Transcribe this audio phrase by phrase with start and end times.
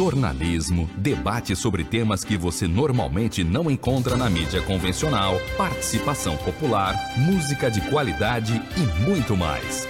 [0.00, 7.70] jornalismo, debate sobre temas que você normalmente não encontra na mídia convencional, participação popular, música
[7.70, 9.86] de qualidade e muito mais.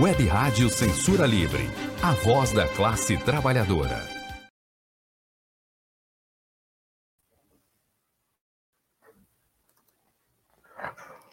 [0.00, 1.68] Web Rádio Censura Livre,
[2.00, 3.98] a voz da classe trabalhadora.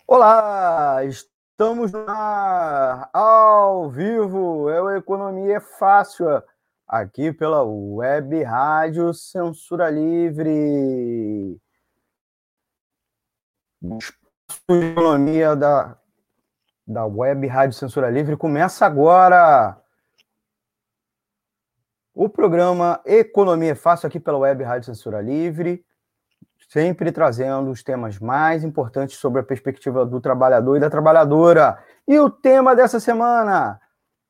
[0.07, 4.67] Olá, estamos na ao vivo.
[4.71, 6.41] É o Economia é Fácil
[6.87, 11.59] aqui pela Web Rádio Censura Livre.
[14.69, 15.97] Economia da,
[16.87, 19.79] da Web Rádio Censura Livre começa agora.
[22.13, 25.85] O programa Economia é Fácil aqui pela Web Rádio Censura Livre,
[26.69, 31.77] sempre trazendo os temas mais importantes sobre a perspectiva do trabalhador e da trabalhadora.
[32.07, 33.81] E o tema dessa semana,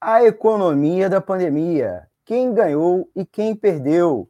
[0.02, 4.28] a economia da pandemia quem ganhou e quem perdeu.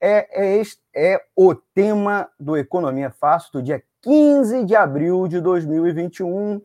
[0.00, 0.62] É, é,
[0.94, 6.60] é o tema do Economia Fácil do dia 15 de abril de 2021,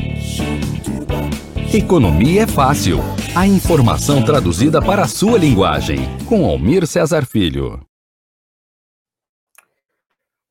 [1.74, 3.00] Economia é fácil.
[3.36, 5.98] A informação traduzida para a sua linguagem.
[6.30, 7.86] Com Almir Cesar Filho.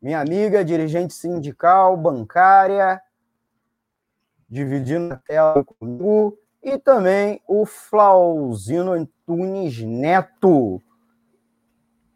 [0.02, 3.02] minha amiga, dirigente sindical, bancária,
[4.50, 10.82] dividindo a tela comigo e também o Flauzino Antunes Neto,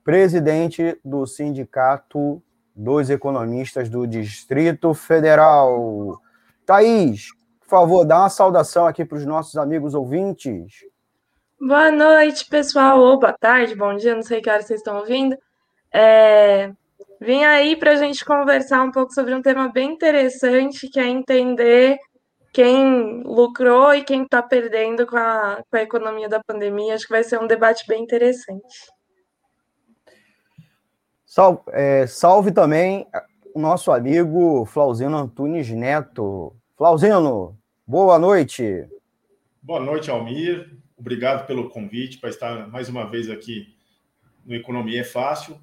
[0.03, 2.41] presidente do Sindicato
[2.75, 6.19] dos Economistas do Distrito Federal.
[6.65, 7.27] Thaís,
[7.59, 10.83] por favor, dá uma saudação aqui para os nossos amigos ouvintes.
[11.61, 15.37] Boa noite, pessoal, ou boa tarde, bom dia, não sei que hora vocês estão ouvindo.
[15.93, 16.71] É,
[17.21, 21.07] vim aí para a gente conversar um pouco sobre um tema bem interessante, que é
[21.07, 21.99] entender
[22.51, 26.95] quem lucrou e quem está perdendo com a, com a economia da pandemia.
[26.95, 28.89] Acho que vai ser um debate bem interessante.
[31.25, 33.07] Salve, é, salve também
[33.53, 36.55] o nosso amigo Flauzino Antunes Neto.
[36.75, 38.87] Flauzino, boa noite.
[39.61, 40.75] Boa noite, Almir.
[40.97, 43.75] Obrigado pelo convite para estar mais uma vez aqui
[44.45, 45.59] no Economia é Fácil.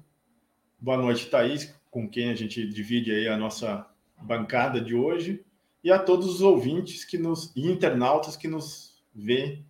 [0.79, 3.85] Boa noite, Thaís, com quem a gente divide aí a nossa
[4.21, 5.43] bancada de hoje
[5.87, 9.65] e a todos os ouvintes que nos e internautas que nos veem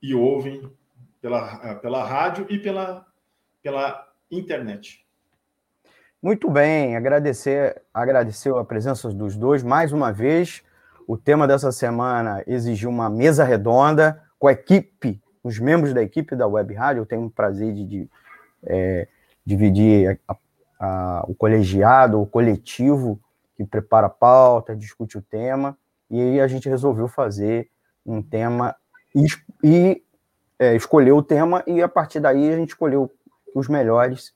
[0.00, 0.70] e ouvem
[1.20, 3.04] pela, pela rádio e pela,
[3.60, 5.04] pela internet.
[6.22, 10.62] Muito bem, agradecer, agradecer a presença dos dois mais uma vez.
[11.08, 16.36] O tema dessa semana exigiu uma mesa redonda com a equipe, os membros da equipe
[16.36, 17.00] da Web Rádio.
[17.00, 18.10] Eu tenho o prazer de, de
[18.62, 19.08] é,
[19.44, 20.36] dividir a,
[20.78, 23.20] a, o colegiado, o coletivo
[23.58, 25.76] que prepara a pauta, discute o tema,
[26.10, 27.68] e aí a gente resolveu fazer
[28.06, 28.74] um tema
[29.14, 29.26] e,
[29.62, 30.02] e
[30.58, 33.12] é, escolheu o tema, e a partir daí a gente escolheu
[33.54, 34.32] os melhores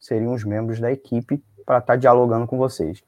[0.00, 3.02] seriam os membros da equipe para estar tá dialogando com vocês.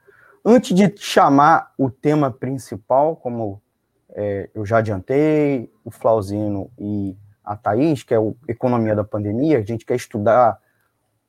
[0.44, 3.62] Antes de chamar o tema principal, como
[4.10, 9.59] é, eu já adiantei, o Flauzino e a Thaís, que é o Economia da Pandemia,
[9.59, 10.59] a gente quer estudar,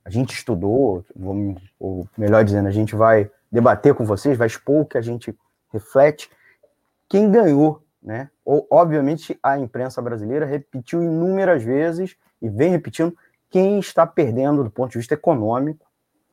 [0.04, 4.82] a gente estudou, vamos, ou melhor dizendo, a gente vai debater com vocês, vai expor
[4.82, 5.38] o que a gente
[5.72, 6.28] reflete.
[7.08, 8.32] Quem ganhou, né?
[8.44, 13.16] Ou, obviamente, a imprensa brasileira repetiu inúmeras vezes e vem repetindo
[13.52, 15.86] quem está perdendo do ponto de vista econômico,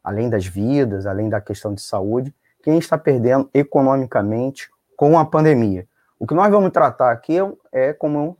[0.03, 5.87] além das vidas, além da questão de saúde, quem está perdendo economicamente com a pandemia.
[6.19, 7.37] O que nós vamos tratar aqui
[7.71, 8.39] é, como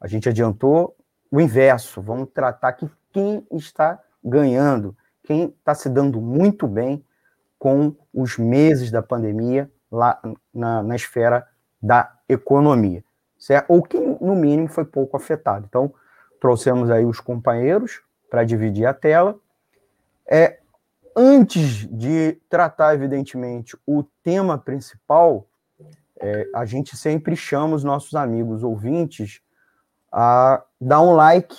[0.00, 0.96] a gente adiantou,
[1.30, 2.00] o inverso.
[2.00, 7.04] Vamos tratar que quem está ganhando, quem está se dando muito bem
[7.62, 10.20] com os meses da pandemia lá
[10.52, 11.46] na, na esfera
[11.80, 13.04] da economia,
[13.38, 13.70] certo?
[13.70, 15.64] Ou que, no mínimo, foi pouco afetado.
[15.68, 15.94] Então,
[16.40, 19.38] trouxemos aí os companheiros para dividir a tela.
[20.26, 20.58] É,
[21.14, 25.46] antes de tratar, evidentemente, o tema principal,
[26.18, 29.40] é, a gente sempre chama os nossos amigos ouvintes
[30.10, 31.56] a dar um like,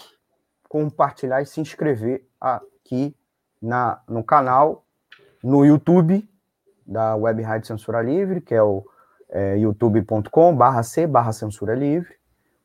[0.67, 3.15] compartilhar e se inscrever aqui
[3.61, 4.82] na, no canal,
[5.43, 6.27] no YouTube
[6.85, 8.85] da Web Rádio Censura Livre, que é o
[9.29, 12.15] é, youtube.com barra C Censura Livre,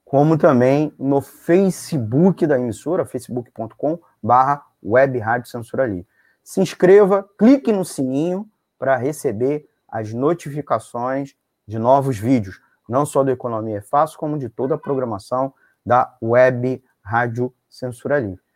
[0.05, 6.07] como também no Facebook da emissora, facebook.com barra Web Rádio Censura Livre.
[6.43, 8.49] Se inscreva, clique no sininho
[8.79, 11.35] para receber as notificações
[11.67, 15.53] de novos vídeos, não só do Economia é Fácil, como de toda a programação
[15.85, 18.48] da Web Rádio Censura Livre.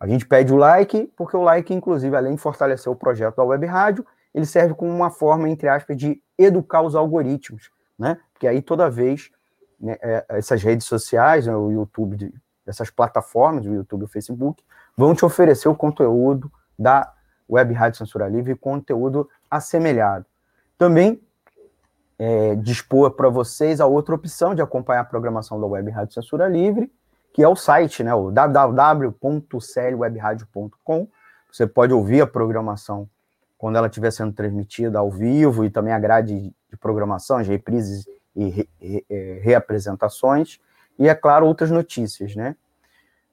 [0.00, 3.44] A gente pede o like, porque o like, inclusive, além de fortalecer o projeto da
[3.44, 8.18] Web Rádio, ele serve como uma forma, entre aspas, de educar os algoritmos, né?
[8.32, 9.30] Porque aí toda vez
[9.78, 12.32] né, é, essas redes sociais, né, o YouTube,
[12.66, 14.64] essas plataformas, o YouTube e o Facebook,
[14.96, 17.12] vão te oferecer o conteúdo da
[17.48, 20.24] Web Rádio Censura Livre conteúdo assemelhado.
[20.78, 21.20] Também
[22.18, 26.48] é, dispor para vocês a outra opção de acompanhar a programação da Web Rádio Censura
[26.48, 26.90] Livre,
[27.32, 31.08] que é o site, né, o www.clwebradio.com.
[31.50, 33.08] Você pode ouvir a programação
[33.58, 38.06] quando ela estiver sendo transmitida ao vivo e também a grade de programação, as reprises
[38.34, 40.58] e re, re, é, reapresentações,
[40.98, 42.56] e, é claro, outras notícias, né?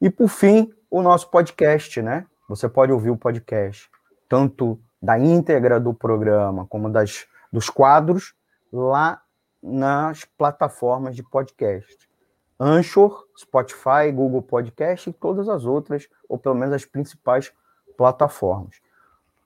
[0.01, 2.25] E, por fim, o nosso podcast, né?
[2.47, 3.89] Você pode ouvir o podcast
[4.29, 8.33] tanto da íntegra do programa como das, dos quadros
[8.71, 9.21] lá
[9.61, 12.06] nas plataformas de podcast.
[12.59, 17.51] Anchor, Spotify, Google Podcast e todas as outras, ou pelo menos as principais
[17.95, 18.77] plataformas.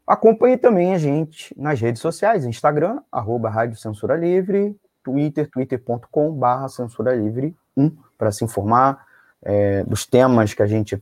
[0.08, 6.68] Acompanhe também a gente nas redes sociais, Instagram, arroba Rádio Censura Livre, Twitter, twitter.com barra
[6.68, 9.06] Censura Livre 1, para se informar
[9.42, 11.02] é, dos temas que a gente,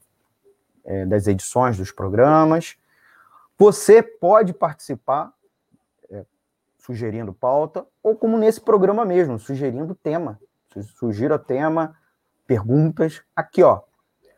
[0.86, 2.78] é, das edições dos programas.
[3.58, 5.34] Você pode participar
[6.10, 6.24] é,
[6.78, 10.40] sugerindo pauta, ou como nesse programa mesmo, sugerindo tema.
[10.98, 11.96] Sugira tema,
[12.50, 13.22] perguntas.
[13.36, 13.82] Aqui, ó,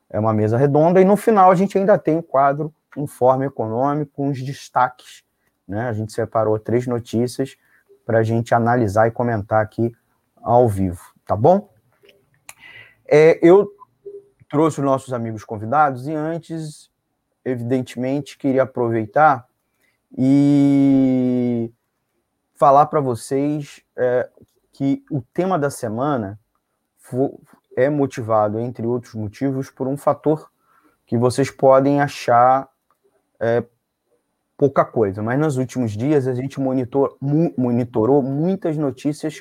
[0.09, 4.12] é uma mesa redonda, e no final a gente ainda tem o quadro Informe Econômico
[4.12, 5.23] com os destaques.
[5.67, 5.89] Né?
[5.89, 7.56] A gente separou três notícias
[8.06, 9.94] para a gente analisar e comentar aqui
[10.37, 11.69] ao vivo, tá bom?
[13.06, 13.70] É, eu
[14.48, 16.90] trouxe os nossos amigos convidados e antes,
[17.44, 19.46] evidentemente, queria aproveitar
[20.17, 21.72] e
[22.55, 24.28] falar para vocês é,
[24.72, 26.38] que o tema da semana
[27.76, 30.50] é motivado, entre outros motivos, por um fator
[31.06, 32.69] que vocês podem achar
[33.40, 33.64] é,
[34.56, 37.17] pouca coisa, mas nos últimos dias a gente monitor,
[37.56, 39.40] monitorou muitas notícias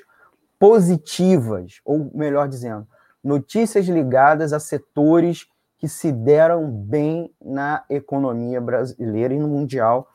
[0.60, 2.88] positivas, ou melhor dizendo,
[3.28, 10.10] notícias ligadas a setores que se deram bem na economia brasileira e no mundial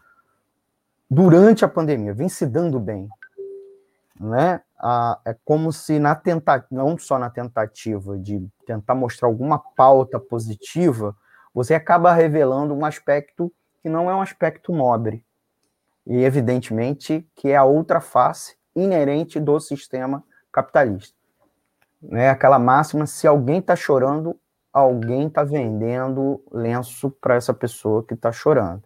[1.10, 3.06] durante a pandemia, vem se dando bem.
[4.18, 4.62] Né?
[4.78, 10.18] Ah, é como se na tentativa, não só na tentativa de tentar mostrar alguma pauta
[10.18, 11.14] positiva,
[11.52, 13.52] você acaba revelando um aspecto
[13.82, 15.22] que não é um aspecto nobre.
[16.06, 21.21] E evidentemente que é a outra face inerente do sistema capitalista.
[22.02, 22.30] Né?
[22.30, 24.36] Aquela máxima, se alguém está chorando,
[24.72, 28.82] alguém está vendendo lenço para essa pessoa que está chorando.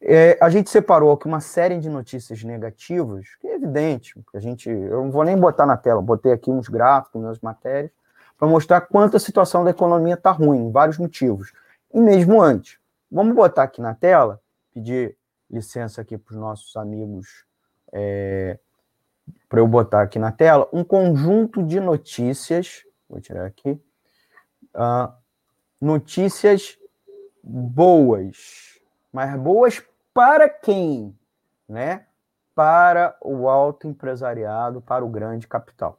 [0.00, 4.68] É, a gente separou aqui uma série de notícias negativas, que é evidente, a gente,
[4.68, 7.92] eu não vou nem botar na tela, botei aqui uns gráficos nas matérias,
[8.36, 11.52] para mostrar quanto a situação da economia está ruim, vários motivos.
[11.94, 12.78] E mesmo antes.
[13.08, 14.40] Vamos botar aqui na tela,
[14.74, 15.16] pedir
[15.48, 17.44] licença aqui para os nossos amigos
[17.92, 18.58] é,
[19.48, 22.84] para eu botar aqui na tela, um conjunto de notícias.
[23.08, 23.80] Vou tirar aqui.
[24.74, 25.12] Uh,
[25.80, 26.78] notícias
[27.42, 28.80] boas.
[29.12, 29.82] Mas boas
[30.14, 31.14] para quem?
[31.68, 32.06] Né?
[32.54, 35.98] Para o alto empresariado, para o grande capital.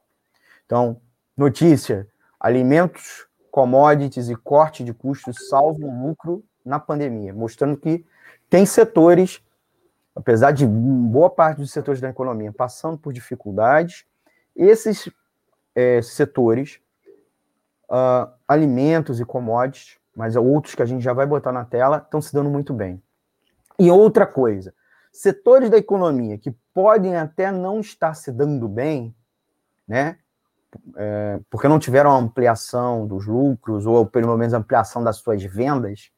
[0.66, 1.00] Então,
[1.36, 2.08] notícia:
[2.40, 8.04] alimentos, commodities e corte de custos salvam lucro na pandemia, mostrando que
[8.48, 9.40] tem setores
[10.14, 14.04] apesar de boa parte dos setores da economia passando por dificuldades,
[14.54, 15.10] esses
[15.74, 16.80] é, setores,
[17.90, 22.20] uh, alimentos e commodities, mas outros que a gente já vai botar na tela, estão
[22.20, 23.02] se dando muito bem.
[23.78, 24.72] E outra coisa,
[25.12, 29.14] setores da economia que podem até não estar se dando bem,
[29.86, 30.18] né?
[30.96, 36.10] É, porque não tiveram ampliação dos lucros, ou pelo menos ampliação das suas vendas,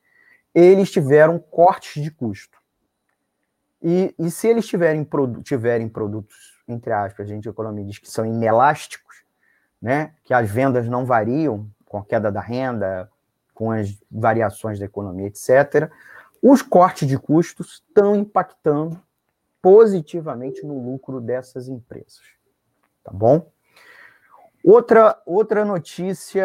[0.55, 2.59] eles tiveram cortes de custo.
[3.89, 8.11] E, e se eles tiverem, produ tiverem produtos, entre aspas, a gente economia diz que
[8.11, 9.23] são inelásticos,
[9.81, 13.09] né, que as vendas não variam com a queda da renda,
[13.55, 15.89] com as variações da economia, etc.,
[16.43, 19.01] os cortes de custos estão impactando
[19.63, 22.23] positivamente no lucro dessas empresas.
[23.05, 23.49] Tá bom?
[24.65, 26.45] Outra, outra notícia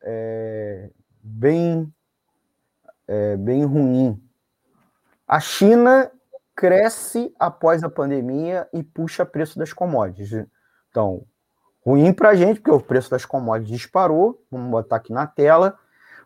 [0.00, 0.88] é,
[1.22, 1.92] bem,
[3.06, 4.18] é, bem ruim
[5.28, 6.10] a China
[6.56, 10.46] cresce após a pandemia e puxa preço das commodities.
[10.90, 11.24] Então,
[11.84, 15.78] ruim para a gente, porque o preço das commodities disparou, vamos botar aqui na tela,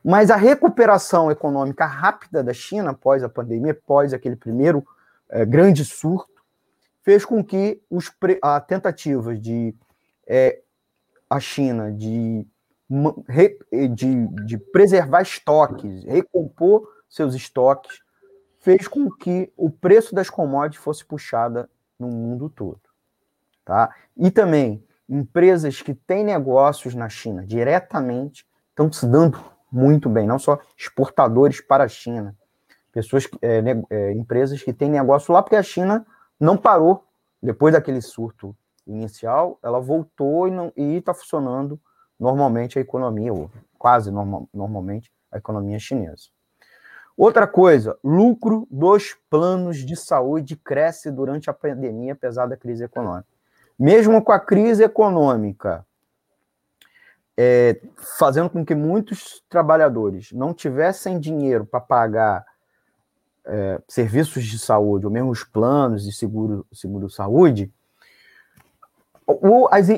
[0.05, 4.87] mas a recuperação econômica rápida da China após a pandemia, após aquele primeiro
[5.29, 6.33] é, grande surto,
[7.03, 9.75] fez com que os a tentativas de
[10.27, 10.61] é,
[11.29, 12.47] a China de,
[13.91, 18.01] de, de preservar estoques, recompor seus estoques,
[18.63, 22.81] fez com que o preço das commodities fosse puxada no mundo todo.
[23.65, 23.95] Tá?
[24.17, 29.39] E também, empresas que têm negócios na China diretamente estão se dando
[29.71, 32.37] muito bem, não só exportadores para a China,
[32.93, 36.07] pessoas, é, é, empresas que têm negócio lá, porque a China
[36.39, 37.05] não parou
[37.43, 41.81] depois daquele surto inicial, ela voltou e está funcionando
[42.19, 46.29] normalmente a economia, ou quase normal, normalmente a economia chinesa.
[47.17, 53.27] Outra coisa, lucro dos planos de saúde cresce durante a pandemia, apesar da crise econômica.
[53.79, 55.85] Mesmo com a crise econômica,
[57.37, 57.81] é,
[58.19, 62.47] fazendo com que muitos trabalhadores não tivessem dinheiro para pagar
[63.45, 66.67] é, serviços de saúde, ou mesmo os planos de seguro,
[67.11, 67.73] saúde,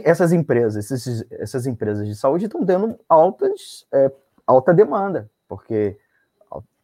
[0.04, 4.10] essas empresas, esses, essas empresas de saúde estão tendo altas, é,
[4.46, 5.98] alta demanda, porque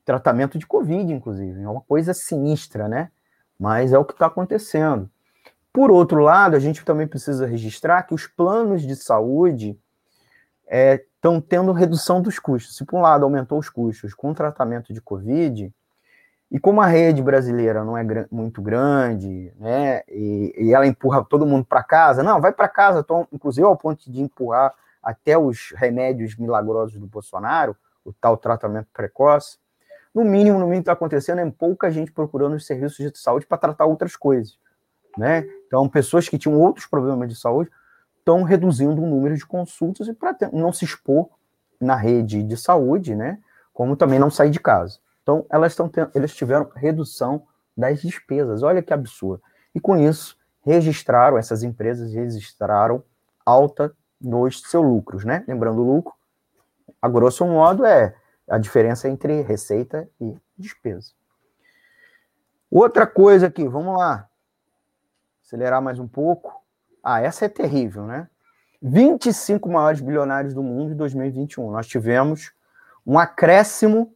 [0.05, 1.63] tratamento de Covid, inclusive.
[1.63, 3.11] É uma coisa sinistra, né?
[3.59, 5.11] Mas é o que está acontecendo.
[5.73, 9.79] Por outro lado, a gente também precisa registrar que os planos de saúde
[10.67, 12.77] estão é, tendo redução dos custos.
[12.77, 15.73] Se, por um lado, aumentou os custos com o tratamento de Covid,
[16.51, 21.25] e como a rede brasileira não é gr muito grande, né, e, e, ela empurra
[21.25, 25.39] todo mundo para casa, não, vai para casa, tô, inclusive ao ponto de empurrar até
[25.39, 29.59] os remédios milagrosos do Bolsonaro, o tal tratamento precoce,
[30.15, 33.47] no mínimo, no mínimo que está acontecendo é pouca gente procurando os serviços de saúde
[33.47, 34.59] para tratar outras coisas.
[35.17, 35.47] Né?
[35.67, 37.71] Então, pessoas que tinham outros problemas de saúde
[38.19, 41.29] estão reduzindo o número de consultas e para não se expor
[41.81, 43.39] na rede de saúde, né?
[43.73, 44.99] Como também não sair de casa.
[45.23, 47.45] Então, elas estão eles tiveram redução
[47.77, 48.63] das despesas.
[48.63, 49.43] Olha que absurdo.
[49.75, 53.03] E com isso, registraram, essas empresas registraram
[53.45, 55.43] alta nos seus lucros, né?
[55.49, 56.13] Lembrando, o lucro,
[57.01, 58.15] a grosso modo, é
[58.51, 61.13] a diferença entre receita e despesa.
[62.69, 64.29] Outra coisa aqui, vamos lá.
[65.45, 66.61] Acelerar mais um pouco.
[67.03, 68.29] Ah, essa é terrível, né?
[68.83, 71.71] 25 maiores bilionários do mundo em 2021.
[71.71, 72.53] Nós tivemos
[73.07, 74.13] um acréscimo,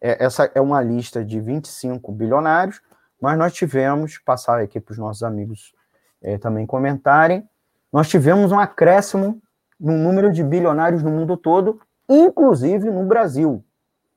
[0.00, 2.80] é, essa é uma lista de 25 bilionários,
[3.20, 5.74] mas nós tivemos, passar aqui para os nossos amigos
[6.22, 7.48] é, também comentarem,
[7.92, 9.42] nós tivemos um acréscimo
[9.78, 13.64] no número de bilionários no mundo todo inclusive no Brasil,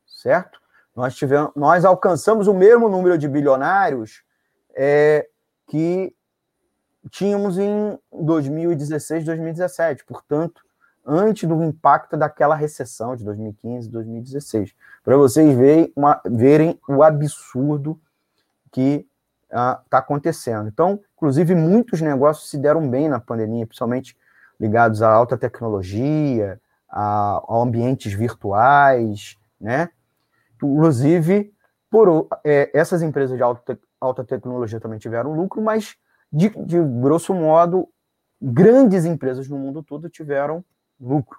[0.05, 0.59] certo?
[0.95, 4.23] Nós, tivemos, nós alcançamos o mesmo número de bilionários
[4.75, 5.27] é,
[5.67, 6.13] que
[7.09, 10.61] tínhamos em 2016, 2017, portanto,
[11.05, 17.99] antes do impacto daquela recessão de 2015, 2016, para vocês verem, uma, verem o absurdo
[18.71, 19.07] que
[19.45, 20.67] está ah, acontecendo.
[20.67, 24.17] Então, inclusive, muitos negócios se deram bem na pandemia, principalmente
[24.59, 26.59] ligados à alta tecnologia,
[26.99, 29.91] a, a ambientes virtuais, né?
[30.55, 31.53] Inclusive,
[31.91, 35.95] por, é, essas empresas de alta, alta tecnologia também tiveram lucro, mas
[36.33, 37.87] de, de grosso modo,
[38.41, 40.65] grandes empresas no mundo todo tiveram
[40.99, 41.37] lucro.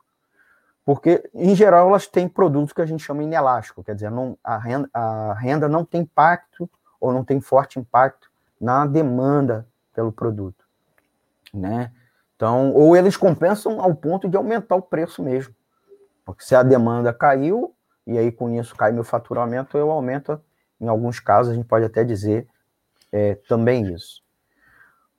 [0.84, 4.56] Porque, em geral, elas têm produtos que a gente chama inelástico, quer dizer, não, a,
[4.56, 10.64] renda, a renda não tem impacto ou não tem forte impacto na demanda pelo produto.
[11.52, 11.90] Né?
[12.38, 15.52] Então, ou eles compensam ao ponto de aumentar o preço mesmo.
[16.24, 17.74] Porque se a demanda caiu,
[18.06, 20.40] e aí com isso cai meu faturamento, eu aumento,
[20.80, 22.46] em alguns casos, a gente pode até dizer
[23.10, 24.22] é, também isso.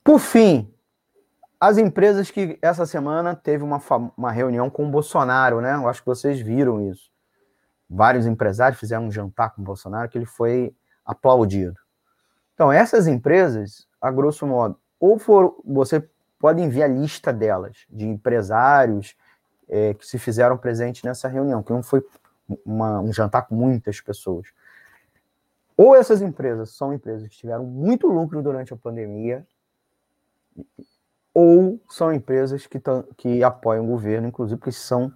[0.01, 0.73] Por fim,
[1.59, 3.81] as empresas que essa semana teve uma,
[4.15, 5.75] uma reunião com o Bolsonaro, né?
[5.75, 7.11] Eu acho que vocês viram isso.
[7.89, 10.73] Vários empresários fizeram um jantar com o Bolsonaro que ele foi
[11.05, 11.77] aplaudido.
[12.53, 16.07] Então, essas empresas, a grosso modo, ou for, você
[16.39, 19.15] pode enviar a lista delas, de empresários
[19.67, 22.03] é, que se fizeram presente nessa reunião, que não foi
[22.65, 24.47] uma, um jantar com muitas pessoas.
[25.77, 29.45] Ou essas empresas são empresas que tiveram muito lucro durante a pandemia
[31.33, 32.81] ou são empresas que,
[33.15, 35.13] que apoiam o governo, inclusive porque são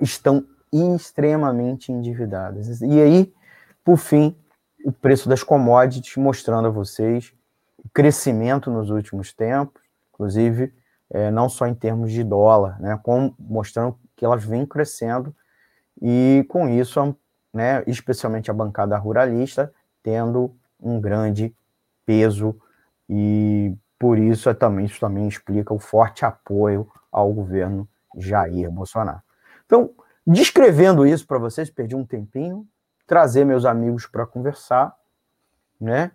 [0.00, 2.80] estão extremamente endividadas.
[2.82, 3.34] E aí,
[3.82, 4.36] por fim,
[4.84, 7.32] o preço das commodities, mostrando a vocês
[7.78, 9.85] o crescimento nos últimos tempos,
[10.16, 10.72] inclusive
[11.10, 15.34] é, não só em termos de dólar, né, como mostrando que elas vêm crescendo
[16.00, 17.14] e com isso,
[17.52, 21.54] né, especialmente a bancada ruralista, tendo um grande
[22.04, 22.58] peso
[23.08, 29.22] e por isso, é também, isso também explica o forte apoio ao governo Jair Bolsonaro.
[29.64, 29.90] Então,
[30.26, 32.66] descrevendo isso para vocês, perdi um tempinho,
[33.06, 34.94] trazer meus amigos para conversar,
[35.80, 36.10] né?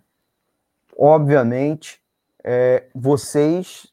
[0.96, 2.00] Obviamente,
[2.44, 3.91] é, vocês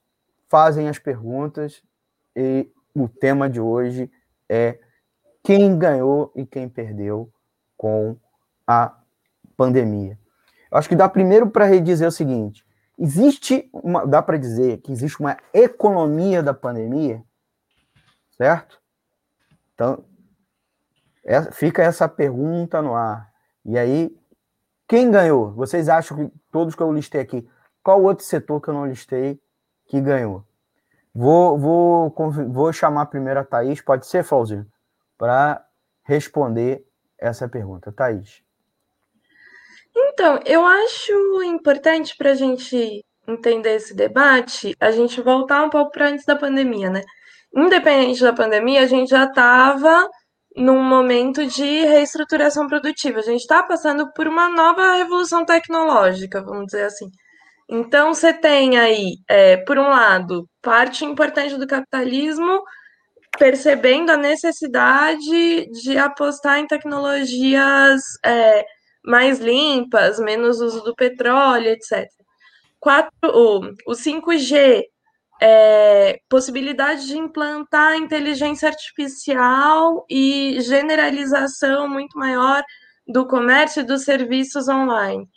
[0.50, 1.84] fazem as perguntas
[2.36, 4.12] e o tema de hoje
[4.48, 4.79] é
[5.44, 7.32] quem ganhou e quem perdeu
[7.77, 8.18] com
[8.68, 8.98] a
[9.56, 10.18] pandemia.
[10.72, 12.65] Eu acho que dá primeiro para dizer o seguinte:
[13.01, 17.23] Existe uma, dá para dizer que existe uma economia da pandemia,
[18.38, 18.78] certo?
[19.73, 20.04] Então,
[21.23, 23.32] é, fica essa pergunta no ar.
[23.63, 24.13] E aí,
[24.86, 25.54] quem ganhou?
[25.54, 27.47] Vocês acham que todos que eu listei aqui,
[27.82, 29.39] qual outro setor que eu não listei
[29.86, 30.43] que ganhou?
[31.13, 32.13] Vou, vou,
[32.50, 34.65] vou chamar primeiro a Thaís, pode ser, Fauzinho,
[35.17, 35.65] para
[36.04, 36.86] responder
[37.17, 37.91] essa pergunta.
[37.91, 38.41] Thaís.
[39.95, 45.91] Então, eu acho importante para a gente entender esse debate, a gente voltar um pouco
[45.91, 47.02] para antes da pandemia, né?
[47.56, 50.08] Independente da pandemia, a gente já estava
[50.56, 53.19] num momento de reestruturação produtiva.
[53.19, 57.10] A gente está passando por uma nova revolução tecnológica, vamos dizer assim.
[57.69, 62.63] Então, você tem aí, é, por um lado, parte importante do capitalismo
[63.38, 68.65] percebendo a necessidade de apostar em tecnologias é,
[69.05, 72.08] mais limpas, menos uso do petróleo, etc.
[72.79, 74.84] Quatro, o, o 5G,
[75.41, 82.63] é, possibilidade de implantar inteligência artificial e generalização muito maior
[83.08, 85.27] do comércio e dos serviços online.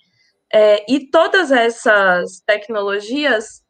[0.55, 3.63] É, e todas essas tecnologias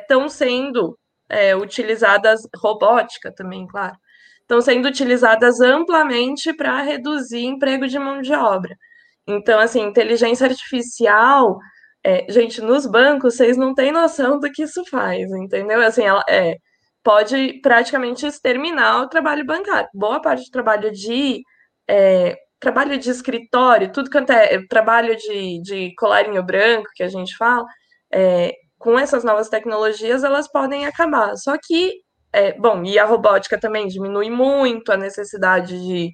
[0.00, 3.96] estão é, sendo é, utilizadas, robótica também, claro,
[4.42, 8.76] estão sendo utilizadas amplamente para reduzir emprego de mão de obra.
[9.26, 11.58] Então, assim, inteligência artificial,
[12.04, 15.80] é, gente, nos bancos, vocês não têm noção do que isso faz, entendeu?
[15.80, 16.56] Assim, ela é,
[17.02, 19.88] pode praticamente exterminar o trabalho bancário.
[19.94, 21.42] Boa parte do trabalho de
[21.88, 27.08] é, trabalho de escritório, tudo quanto é, é trabalho de, de colarinho branco que a
[27.08, 27.64] gente fala,
[28.12, 31.36] é, com essas novas tecnologias, elas podem acabar.
[31.36, 32.00] Só que,
[32.32, 36.10] é, bom, e a robótica também diminui muito a necessidade de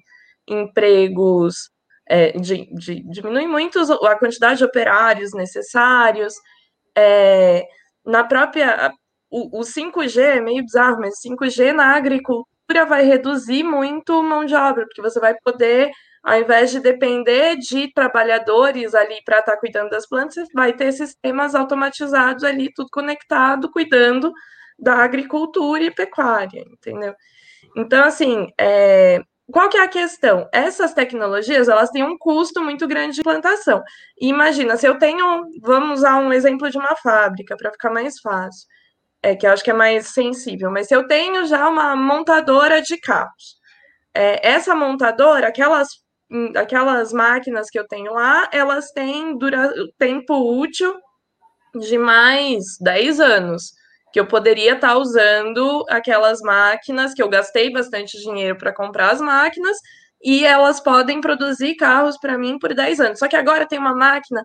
[0.47, 1.71] empregos
[2.07, 6.35] é, de, de, diminui muito a quantidade de operários necessários.
[6.95, 7.65] É,
[8.05, 8.93] na própria.
[9.29, 14.53] O, o 5G é meio bizarro, mas 5G na agricultura vai reduzir muito mão de
[14.53, 15.89] obra, porque você vai poder,
[16.23, 20.91] ao invés de depender de trabalhadores ali para estar tá cuidando das plantas, vai ter
[20.93, 24.31] sistemas automatizados ali, tudo conectado, cuidando
[24.79, 27.13] da agricultura e pecuária, entendeu?
[27.75, 30.47] Então, assim, é, qual que é a questão?
[30.53, 33.81] Essas tecnologias, elas têm um custo muito grande de implantação.
[34.19, 38.67] Imagina, se eu tenho, vamos usar um exemplo de uma fábrica para ficar mais fácil,
[39.21, 42.81] é que eu acho que é mais sensível, mas se eu tenho já uma montadora
[42.81, 43.57] de carros,
[44.13, 46.02] é, essa montadora, aquelas,
[46.55, 50.93] aquelas máquinas que eu tenho lá, elas têm dura, tempo útil
[51.79, 53.73] de mais 10 anos
[54.11, 59.11] que eu poderia estar tá usando aquelas máquinas que eu gastei bastante dinheiro para comprar
[59.11, 59.75] as máquinas
[60.23, 63.19] e elas podem produzir carros para mim por 10 anos.
[63.19, 64.43] Só que agora tem uma máquina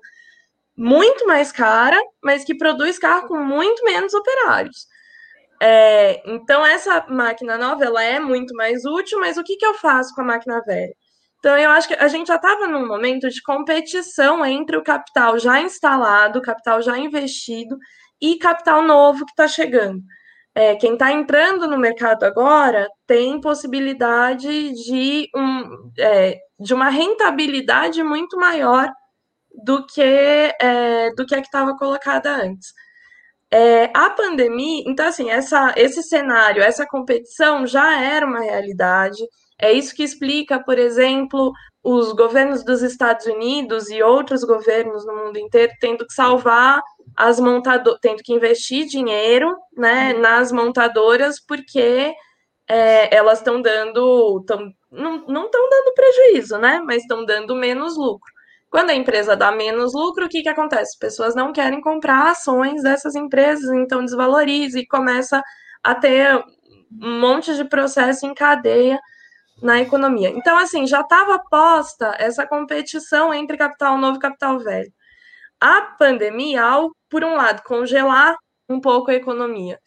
[0.75, 4.87] muito mais cara, mas que produz carro com muito menos operários.
[5.61, 9.75] É, então, essa máquina nova ela é muito mais útil, mas o que, que eu
[9.75, 10.95] faço com a máquina velha?
[11.39, 15.39] Então, eu acho que a gente já estava num momento de competição entre o capital
[15.39, 17.77] já instalado, capital já investido
[18.21, 20.03] e capital novo que está chegando.
[20.55, 28.03] É, quem está entrando no mercado agora tem possibilidade de, um, é, de uma rentabilidade
[28.03, 28.91] muito maior
[29.65, 32.73] do que é, do que a que estava colocada antes.
[33.51, 39.23] É, a pandemia, então assim, essa, esse cenário, essa competição já era uma realidade.
[39.61, 45.15] É isso que explica, por exemplo, os governos dos Estados Unidos e outros governos no
[45.17, 46.81] mundo inteiro tendo que salvar
[47.17, 52.15] as montadoras, tendo que investir dinheiro né, nas montadoras, porque
[52.69, 56.81] é, elas estão dando, tão, não estão dando prejuízo, né?
[56.85, 58.31] Mas estão dando menos lucro.
[58.71, 60.99] Quando a empresa dá menos lucro, o que, que acontece?
[60.99, 65.43] Pessoas não querem comprar ações dessas empresas, então desvaloriza e começa
[65.83, 66.45] a ter
[67.03, 68.99] um monte de processo em cadeia
[69.63, 70.31] na economia.
[70.31, 74.93] Então, assim, já estava posta essa competição entre capital novo e capital velho.
[75.61, 78.37] A pandemia, ao, por um lado, congelar
[78.69, 79.79] um pouco a economia,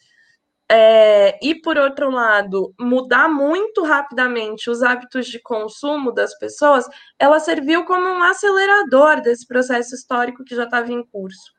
[0.74, 6.86] é, e, por outro lado, mudar muito rapidamente os hábitos de consumo das pessoas,
[7.18, 11.52] ela serviu como um acelerador desse processo histórico que já estava em curso.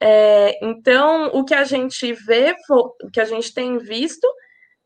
[0.00, 4.26] É, então, o que a gente vê, o que a gente tem visto,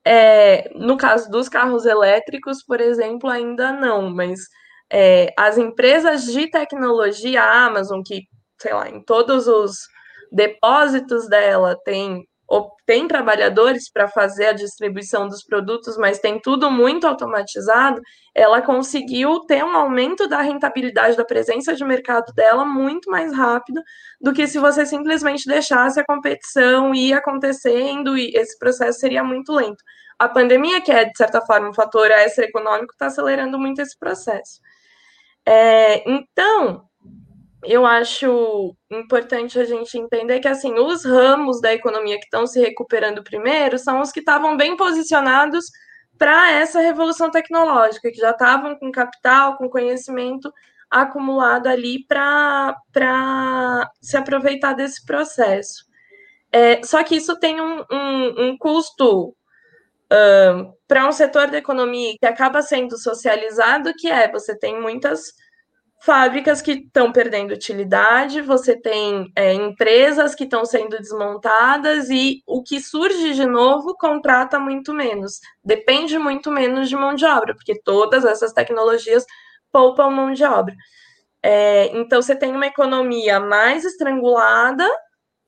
[0.05, 4.41] é, no caso dos carros elétricos, por exemplo, ainda não, mas
[4.91, 8.23] é, as empresas de tecnologia, a Amazon, que,
[8.61, 9.77] sei lá, em todos os
[10.31, 12.27] depósitos dela tem
[12.85, 18.01] tem trabalhadores para fazer a distribuição dos produtos, mas tem tudo muito automatizado,
[18.35, 23.81] ela conseguiu ter um aumento da rentabilidade da presença de mercado dela muito mais rápido
[24.21, 29.53] do que se você simplesmente deixasse a competição ir acontecendo e esse processo seria muito
[29.53, 29.83] lento.
[30.19, 34.61] A pandemia, que é, de certa forma, um fator extra-econômico, está acelerando muito esse processo.
[35.47, 36.87] É, então,
[37.64, 42.61] eu acho importante a gente entender que assim os ramos da economia que estão se
[42.61, 45.66] recuperando primeiro são os que estavam bem posicionados
[46.18, 50.53] para essa revolução tecnológica, que já estavam com capital, com conhecimento
[50.90, 52.77] acumulado ali para
[54.01, 55.85] se aproveitar desse processo.
[56.53, 59.35] É, só que isso tem um, um, um custo
[60.87, 65.33] para um setor da economia que acaba sendo socializado, que é você tem muitas
[66.03, 72.61] fábricas que estão perdendo utilidade, você tem é, empresas que estão sendo desmontadas e o
[72.61, 77.81] que surge de novo contrata muito menos, depende muito menos de mão de obra, porque
[77.81, 79.25] todas essas tecnologias
[79.71, 80.75] poupam mão de obra.
[81.41, 84.88] É, então você tem uma economia mais estrangulada,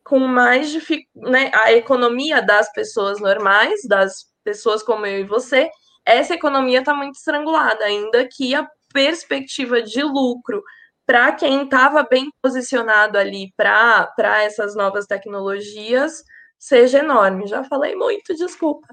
[0.05, 0.73] com mais
[1.17, 5.69] né, a economia das pessoas normais, das pessoas como eu e você,
[6.07, 10.63] essa economia está muito estrangulada, ainda que a perspectiva de lucro
[11.05, 16.25] para quem estava bem posicionado ali para essas novas tecnologias
[16.59, 17.47] seja enorme.
[17.47, 18.87] Já falei muito, desculpa.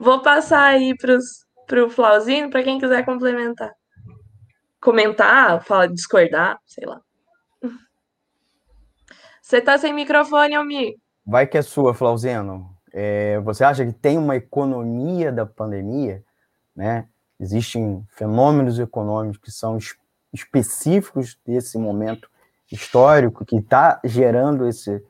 [0.00, 3.72] Vou passar aí para o Flauzino, para quem quiser complementar.
[4.80, 7.00] Comentar, falar, discordar, sei lá.
[9.42, 10.98] Você está sem microfone, amigo.
[11.26, 12.74] Vai que é sua, Flauzino.
[12.92, 16.24] É, você acha que tem uma economia da pandemia,
[16.74, 17.08] né?
[17.38, 19.78] Existem fenômenos econômicos que são
[20.32, 22.28] específicos desse momento
[22.70, 25.02] histórico que está gerando esse,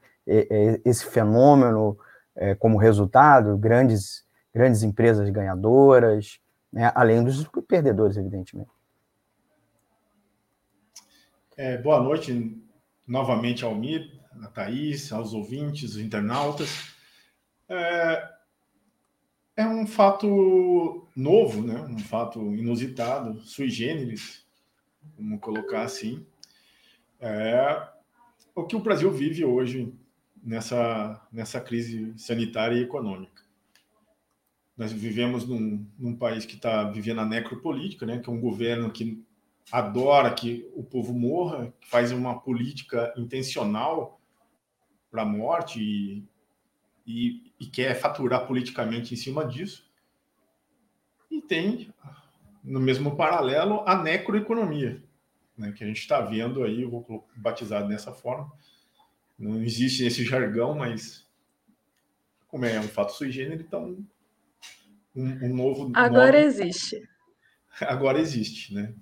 [0.85, 1.97] esse fenômeno
[2.35, 6.41] é, como resultado, grandes, grandes empresas ganhadoras,
[6.73, 8.71] né, além dos perdedores, evidentemente.
[11.57, 12.61] É, boa noite
[13.07, 16.93] novamente ao Mir, a Thaís, aos ouvintes, os internautas.
[17.69, 18.29] É,
[19.85, 21.79] um fato novo, né?
[21.83, 24.47] um fato inusitado, sui generis,
[25.19, 26.25] vamos colocar assim.
[27.21, 27.87] É
[28.55, 29.93] o que o Brasil vive hoje
[30.43, 33.43] nessa, nessa crise sanitária e econômica.
[34.75, 38.19] Nós vivemos num, num país que está vivendo a necropolítica, né?
[38.19, 39.23] que é um governo que
[39.71, 44.19] adora que o povo morra, que faz uma política intencional
[45.11, 46.25] para a morte e
[47.07, 49.91] e, e quer faturar politicamente em cima disso.
[51.31, 51.93] E tem,
[52.63, 55.03] no mesmo paralelo, a necroeconomia,
[55.57, 58.53] né, que a gente está vendo aí, eu vou batizar dessa forma.
[59.39, 61.27] Não existe esse jargão, mas
[62.47, 63.99] como é um fato sui generis, então
[65.15, 65.93] um, um novo.
[65.95, 67.09] Agora nome, existe.
[67.81, 68.95] Agora existe, né?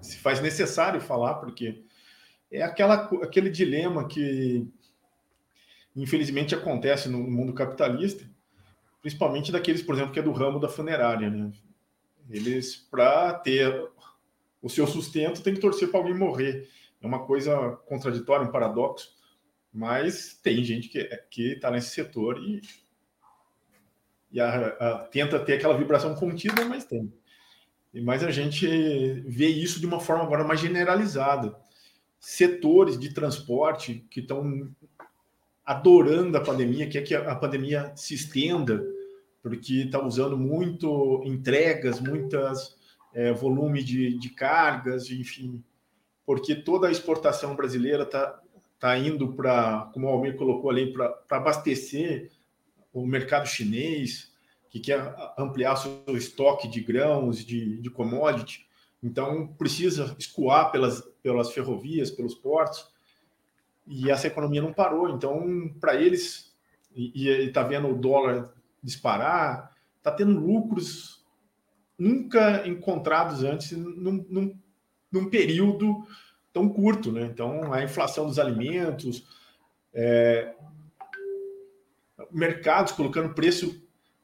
[0.00, 1.84] Se faz necessário falar, porque
[2.50, 4.68] é aquela, aquele dilema que
[5.96, 8.28] infelizmente acontece no mundo capitalista,
[9.00, 11.50] principalmente daqueles, por exemplo, que é do ramo da funerária, né?
[12.28, 13.88] Eles, para ter
[14.60, 16.68] o seu sustento, tem que torcer para alguém morrer.
[17.00, 19.14] É uma coisa contraditória, um paradoxo,
[19.72, 22.60] mas tem gente que que está nesse setor e,
[24.32, 27.12] e a, a, tenta ter aquela vibração contida, mas tem.
[28.02, 28.66] Mas a gente
[29.26, 31.56] vê isso de uma forma agora mais generalizada.
[32.18, 34.68] Setores de transporte que estão
[35.66, 38.82] adorando a pandemia, quer que a pandemia se estenda,
[39.42, 42.76] porque está usando muito entregas, muitas
[43.12, 45.62] é, volume de, de cargas, enfim,
[46.24, 48.40] porque toda a exportação brasileira está
[48.78, 52.30] tá indo para, como o Almir colocou ali, para abastecer
[52.92, 54.32] o mercado chinês,
[54.70, 58.66] que quer ampliar seu estoque de grãos, de, de commodity,
[59.02, 62.88] então precisa escoar pelas, pelas ferrovias, pelos portos,
[63.86, 65.10] e essa economia não parou.
[65.10, 66.54] Então, para eles,
[66.94, 71.24] e está vendo o dólar disparar, está tendo lucros
[71.98, 74.58] nunca encontrados antes num, num,
[75.10, 76.04] num, período
[76.52, 77.12] tão curto.
[77.12, 77.22] Né?
[77.22, 79.26] Então, a inflação dos alimentos,
[79.94, 80.54] é,
[82.30, 83.82] mercados colocando preço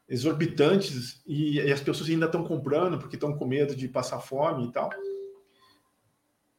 [0.09, 4.67] exorbitantes e, e as pessoas ainda estão comprando porque estão com medo de passar fome
[4.67, 4.91] e tal.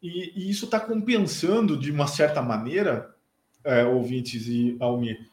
[0.03, 3.15] E, e isso está compensando de uma certa maneira,
[3.63, 5.29] é, ouvintes e Almir,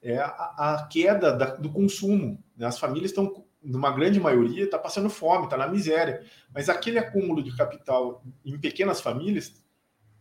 [0.00, 2.40] é a, a queda da, do consumo.
[2.56, 2.64] Né?
[2.64, 6.24] As famílias estão, numa grande maioria, está passando fome, está na miséria.
[6.54, 9.60] Mas aquele acúmulo de capital em pequenas famílias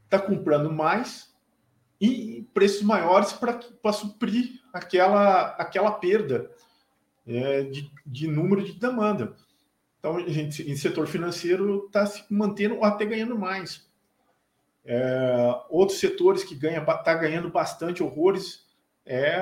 [0.05, 1.31] está comprando mais
[1.99, 6.49] e preços maiores para suprir aquela, aquela perda
[7.27, 9.35] é, de, de número de demanda.
[9.99, 13.90] Então, gente, em setor financeiro, está se mantendo ou até ganhando mais.
[14.83, 18.65] É, outros setores que ganha está ganhando bastante horrores
[19.05, 19.35] é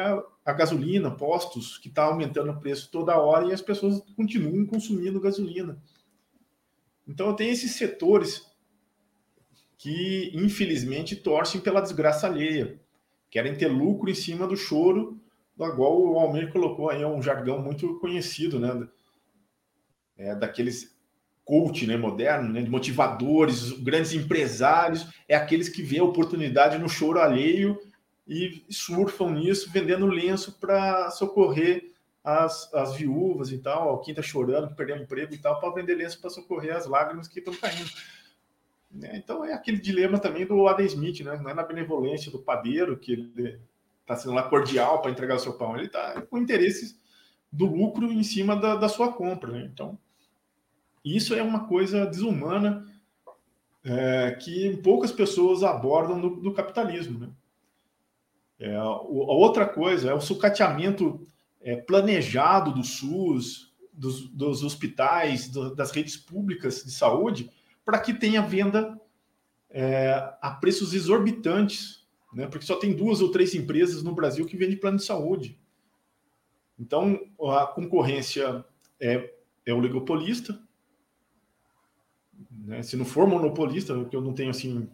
[0.46, 5.20] a gasolina, postos, que está aumentando o preço toda hora e as pessoas continuam consumindo
[5.20, 5.82] gasolina.
[7.08, 8.46] Então, tem esses setores
[9.78, 12.80] que, infelizmente, torcem pela desgraça alheia,
[13.30, 15.20] querem ter lucro em cima do choro,
[15.56, 18.88] do qual o Almir colocou aí, é um jargão muito conhecido, né?
[20.18, 20.99] É, daqueles
[21.50, 26.88] coach né, moderno, né, de motivadores, grandes empresários, é aqueles que vêem a oportunidade no
[26.88, 27.82] choro alheio
[28.28, 31.92] e surfam nisso, vendendo lenço para socorrer
[32.24, 35.74] as, as viúvas e tal, quem está chorando, que perdeu o emprego e tal, para
[35.74, 37.90] vender lenço para socorrer as lágrimas que estão caindo.
[38.92, 39.14] Né?
[39.16, 41.36] Então é aquele dilema também do Adam Smith, né?
[41.42, 43.60] não é na benevolência do padeiro que ele
[44.02, 46.96] está sendo lá cordial para entregar o seu pão, ele está com interesses
[47.52, 49.52] do lucro em cima da, da sua compra.
[49.52, 49.68] Né?
[49.74, 49.98] Então,
[51.04, 52.86] isso é uma coisa desumana
[53.84, 57.20] é, que poucas pessoas abordam no, no capitalismo.
[57.20, 57.30] Né?
[58.60, 61.26] É, a outra coisa é o sucateamento
[61.62, 67.50] é, planejado do SUS, dos, dos hospitais, do, das redes públicas de saúde,
[67.86, 69.00] para que tenha venda
[69.70, 72.48] é, a preços exorbitantes, né?
[72.48, 75.58] porque só tem duas ou três empresas no Brasil que vendem plano de saúde.
[76.78, 78.64] Então, a concorrência
[79.00, 79.34] é,
[79.66, 80.60] é oligopolista,
[82.70, 82.84] né?
[82.84, 84.88] Se não for monopolista, porque eu não tenho assim,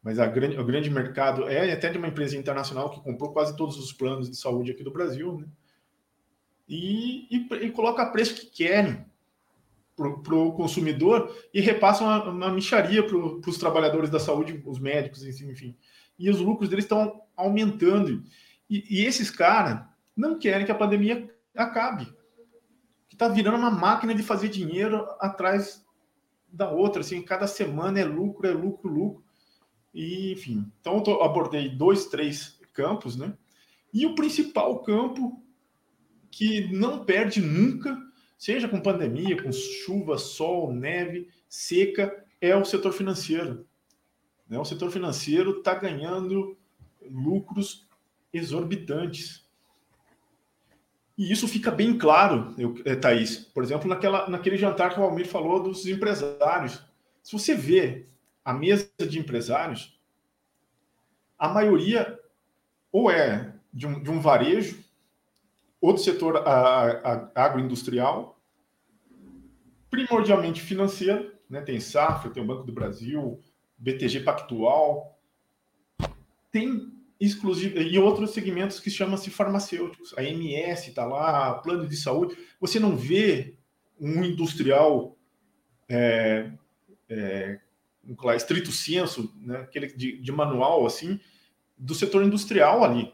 [0.00, 3.56] mas a grande, o grande mercado é até de uma empresa internacional que comprou quase
[3.56, 5.46] todos os planos de saúde aqui do Brasil, né?
[6.68, 9.04] E, e, e coloca preço que querem
[9.96, 15.24] para o consumidor e repassam uma, uma micharia para os trabalhadores da saúde, os médicos,
[15.24, 15.76] enfim.
[16.16, 18.22] E os lucros deles estão aumentando.
[18.68, 19.84] E, e esses caras
[20.16, 22.06] não querem que a pandemia acabe.
[23.10, 25.84] Está virando uma máquina de fazer dinheiro atrás
[26.52, 29.24] da outra, assim, cada semana é lucro, é lucro, lucro.
[29.92, 33.36] E, enfim, então eu tô, abordei dois, três campos, né?
[33.92, 35.42] E o principal campo
[36.30, 37.98] que não perde nunca,
[38.38, 43.66] seja com pandemia, com chuva, sol, neve, seca, é o setor financeiro.
[44.48, 44.58] Né?
[44.58, 46.56] O setor financeiro está ganhando
[47.02, 47.86] lucros
[48.32, 49.44] exorbitantes.
[51.20, 53.36] E isso fica bem claro, eu, é, Thaís.
[53.36, 56.82] Por exemplo, naquela, naquele jantar que o Almir falou dos empresários.
[57.22, 58.06] Se você vê
[58.42, 60.00] a mesa de empresários,
[61.38, 62.18] a maioria
[62.90, 64.82] ou é de um, de um varejo,
[65.78, 68.40] ou do setor a, a, agroindustrial,
[69.90, 71.60] primordialmente financeiro, né?
[71.60, 73.38] tem Safra, tem o Banco do Brasil,
[73.76, 75.20] BTG Pactual,
[76.50, 80.16] tem exclusivo e outros segmentos que chamam-se farmacêuticos.
[80.16, 82.36] A MS está lá, plano de saúde.
[82.58, 83.54] Você não vê
[84.00, 85.16] um industrial
[85.86, 86.50] é,
[87.08, 87.60] é,
[88.34, 91.20] estrito senso, né, aquele de, de manual, assim,
[91.76, 93.12] do setor industrial ali.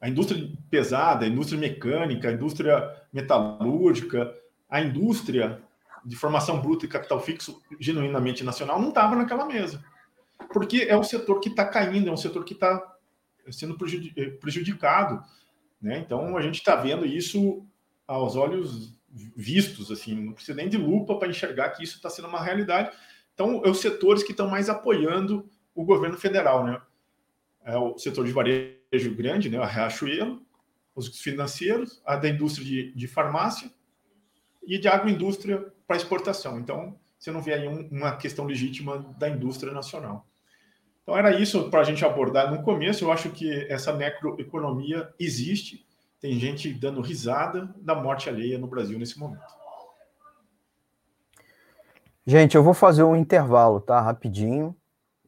[0.00, 4.34] A indústria pesada, a indústria mecânica, a indústria metalúrgica,
[4.68, 5.62] a indústria
[6.02, 9.84] de formação bruta e capital fixo genuinamente nacional não estava naquela mesa.
[10.52, 12.82] Porque é um setor que está caindo, é um setor que está
[13.50, 13.76] sendo
[14.40, 15.22] prejudicado.
[15.80, 15.98] Né?
[15.98, 17.64] Então, a gente está vendo isso
[18.06, 18.98] aos olhos
[19.36, 22.90] vistos, assim, não precisa nem de lupa para enxergar que isso está sendo uma realidade.
[23.34, 26.80] Então, é os setores que estão mais apoiando o governo federal, né?
[27.64, 29.58] É o setor de varejo grande, né?
[29.58, 30.42] A Riachuelo,
[30.94, 33.70] os financeiros, a da indústria de, de farmácia
[34.62, 36.58] e de agroindústria para exportação.
[36.58, 40.26] Então, você não vê aí um, uma questão legítima da indústria nacional.
[41.10, 43.04] Então, era isso para a gente abordar no começo.
[43.04, 45.84] Eu acho que essa necroeconomia existe.
[46.20, 49.42] Tem gente dando risada da morte alheia no Brasil nesse momento.
[52.24, 54.00] Gente, eu vou fazer um intervalo, tá?
[54.00, 54.76] Rapidinho.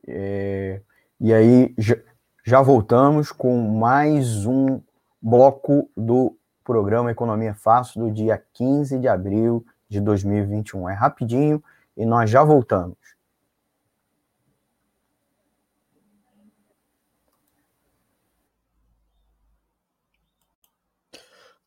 [0.07, 0.81] É...
[1.19, 1.97] E aí já,
[2.45, 4.81] já voltamos com mais um
[5.21, 10.91] bloco do programa Economia Fácil do dia 15 de abril de 2021.
[10.91, 11.61] É rapidinho
[11.97, 13.12] e nós já voltamos.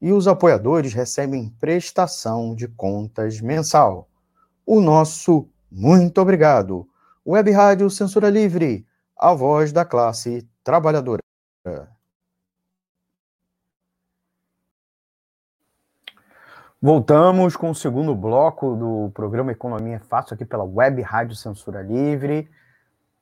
[0.00, 4.08] e os apoiadores recebem prestação de contas mensal.
[4.64, 6.88] O nosso muito obrigado.
[7.26, 11.20] Web Rádio Censura Livre, a voz da classe trabalhadora.
[16.80, 22.48] Voltamos com o segundo bloco do programa Economia Fácil aqui pela Web Rádio Censura Livre,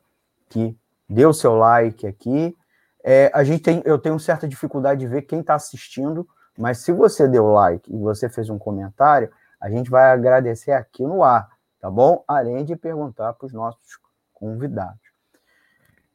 [0.49, 0.77] que
[1.09, 2.55] deu seu like aqui.
[3.03, 6.91] É, a gente tem, eu tenho certa dificuldade de ver quem está assistindo, mas se
[6.91, 11.49] você deu like e você fez um comentário, a gente vai agradecer aqui no ar,
[11.79, 12.23] tá bom?
[12.27, 13.99] Além de perguntar para os nossos
[14.33, 14.99] convidados.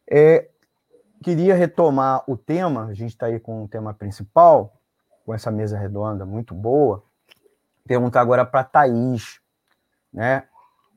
[0.08, 0.48] É,
[1.22, 4.74] queria retomar o tema, a gente está aí com o tema principal,
[5.24, 7.02] com essa mesa redonda muito boa,
[7.86, 9.40] perguntar agora para a Thaís.
[10.12, 10.44] Né?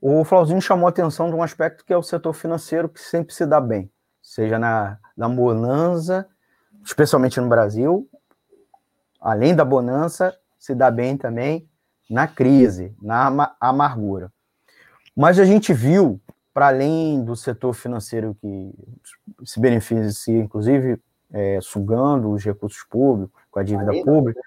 [0.02, 3.34] O Flauzinho chamou a atenção de um aspecto que é o setor financeiro, que sempre
[3.34, 6.28] se dá bem, seja na, na bonança,
[6.84, 8.10] especialmente no Brasil,
[9.20, 11.68] além da bonança, se dá bem também
[12.10, 14.32] na crise, na amargura.
[15.15, 16.21] Mas a gente viu,
[16.54, 18.73] para além do setor financeiro que
[19.44, 21.02] se beneficia, inclusive,
[21.32, 24.40] é, sugando os recursos públicos, com a dívida pública,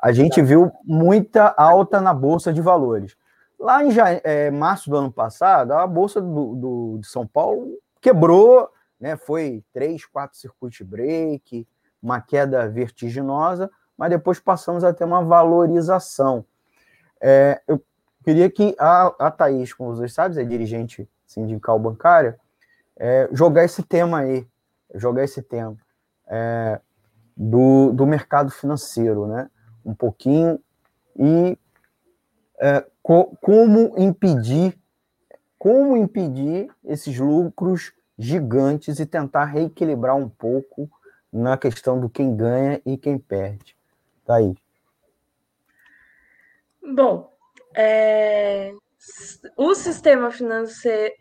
[0.00, 3.16] a gente viu muita alta na Bolsa de Valores.
[3.58, 3.90] Lá em
[4.22, 8.70] é, março do ano passado, a Bolsa do, do, de São Paulo quebrou,
[9.00, 11.66] né, foi três, quatro circuit break,
[12.00, 16.44] uma queda vertiginosa, mas depois passamos a ter uma valorização.
[17.20, 17.82] É, eu
[18.24, 22.38] queria que a, a Thaís, como vocês sabem, é dirigente sindical bancária,
[22.96, 24.46] é, jogar esse tema aí,
[24.94, 25.76] jogar esse tema
[26.28, 26.80] é,
[27.36, 29.50] do, do mercado financeiro, né?
[29.84, 30.60] Um pouquinho
[31.16, 31.58] e
[32.60, 34.78] é, co como impedir
[35.58, 40.88] como impedir esses lucros gigantes e tentar reequilibrar um pouco
[41.32, 43.76] na questão do quem ganha e quem perde.
[44.24, 44.54] Tá aí.
[46.94, 47.32] Bom,
[47.74, 48.72] é...
[49.56, 51.14] o sistema financeiro.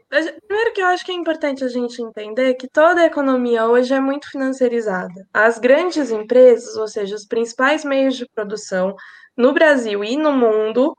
[0.47, 3.93] Primeiro que eu acho que é importante a gente entender que toda a economia hoje
[3.93, 5.27] é muito financiarizada.
[5.33, 8.95] As grandes empresas, ou seja, os principais meios de produção
[9.35, 10.95] no Brasil e no mundo,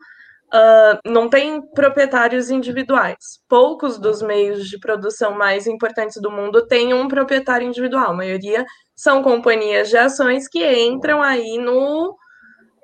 [0.55, 3.41] uh, não tem proprietários individuais.
[3.49, 8.11] Poucos dos meios de produção mais importantes do mundo têm um proprietário individual.
[8.11, 8.65] A maioria
[8.95, 12.17] são companhias de ações que entram aí no.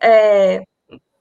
[0.02, 0.62] É,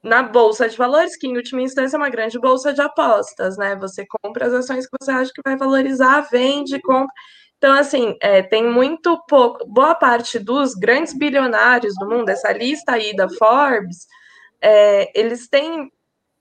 [0.04, 3.74] na bolsa de valores, que em última instância é uma grande bolsa de apostas, né?
[3.76, 7.12] Você compra as ações que você acha que vai valorizar, vende, compra.
[7.56, 9.66] Então, assim, é, tem muito pouco.
[9.66, 14.06] Boa parte dos grandes bilionários do mundo, essa lista aí da Forbes,
[14.60, 15.90] é, eles têm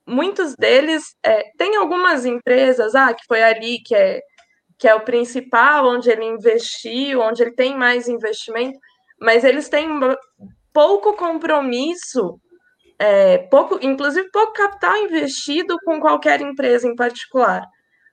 [0.05, 4.21] muitos deles é, tem algumas empresas, ah, que foi ali que é
[4.77, 8.77] que é o principal, onde ele investiu, onde ele tem mais investimento,
[9.21, 9.87] mas eles têm
[10.73, 12.37] pouco compromisso,
[13.03, 17.67] é, pouco, inclusive pouco capital investido com qualquer empresa em particular.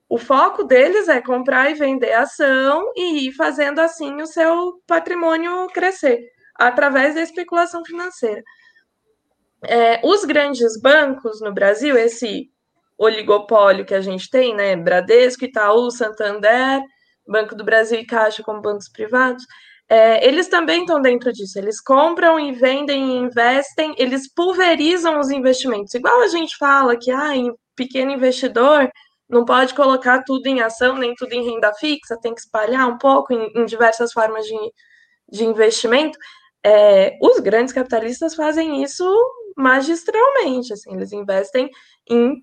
[0.08, 5.68] O foco deles é comprar e vender ação e ir fazendo assim o seu patrimônio
[5.68, 8.42] crescer através da especulação financeira.
[9.62, 12.50] É, os grandes bancos no Brasil, esse
[12.98, 14.74] oligopólio que a gente tem, né?
[14.74, 16.82] Bradesco, Itaú, Santander,
[17.28, 19.44] Banco do Brasil e Caixa como bancos privados,
[19.90, 21.58] é, eles também estão dentro disso.
[21.58, 25.92] Eles compram e vendem e investem, eles pulverizam os investimentos.
[25.94, 27.32] Igual a gente fala que ah,
[27.74, 28.88] pequeno investidor
[29.28, 32.98] não pode colocar tudo em ação, nem tudo em renda fixa, tem que espalhar um
[32.98, 34.56] pouco em, em diversas formas de,
[35.28, 36.16] de investimento.
[36.64, 39.04] É, os grandes capitalistas fazem isso
[39.56, 41.68] magistralmente, assim, eles investem
[42.08, 42.36] em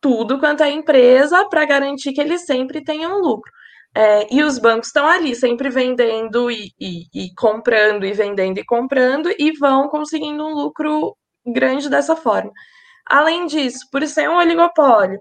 [0.00, 3.52] tudo quanto é empresa para garantir que eles sempre tenham lucro.
[3.98, 8.64] É, e os bancos estão ali, sempre vendendo e, e, e, comprando, e vendendo e
[8.64, 12.52] comprando, e vão conseguindo um lucro grande dessa forma.
[13.04, 15.20] Além disso, por ser um oligopólio,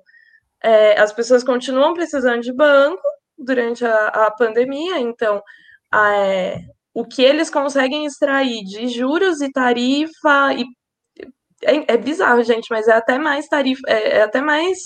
[0.64, 3.02] é, as pessoas continuam precisando de banco
[3.36, 5.42] durante a, a pandemia, então
[5.92, 6.60] é,
[6.94, 10.66] o que eles conseguem extrair de juros e tarifa e
[11.64, 14.78] é, é bizarro, gente, mas é até mais tarifa, é, é até mais.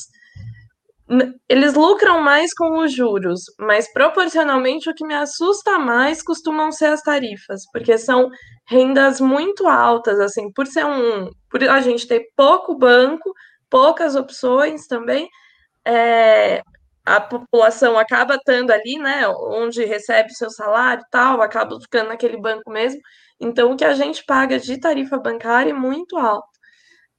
[1.49, 6.85] Eles lucram mais com os juros, mas proporcionalmente o que me assusta mais costumam ser
[6.85, 8.29] as tarifas, porque são
[8.65, 11.29] rendas muito altas, assim, por ser um.
[11.49, 13.33] Por a gente ter pouco banco,
[13.69, 15.27] poucas opções também,
[15.85, 16.61] é,
[17.05, 22.37] a população acaba estando ali, né, onde recebe seu salário e tal, acaba ficando naquele
[22.39, 23.01] banco mesmo.
[23.39, 26.47] Então, o que a gente paga de tarifa bancária é muito alto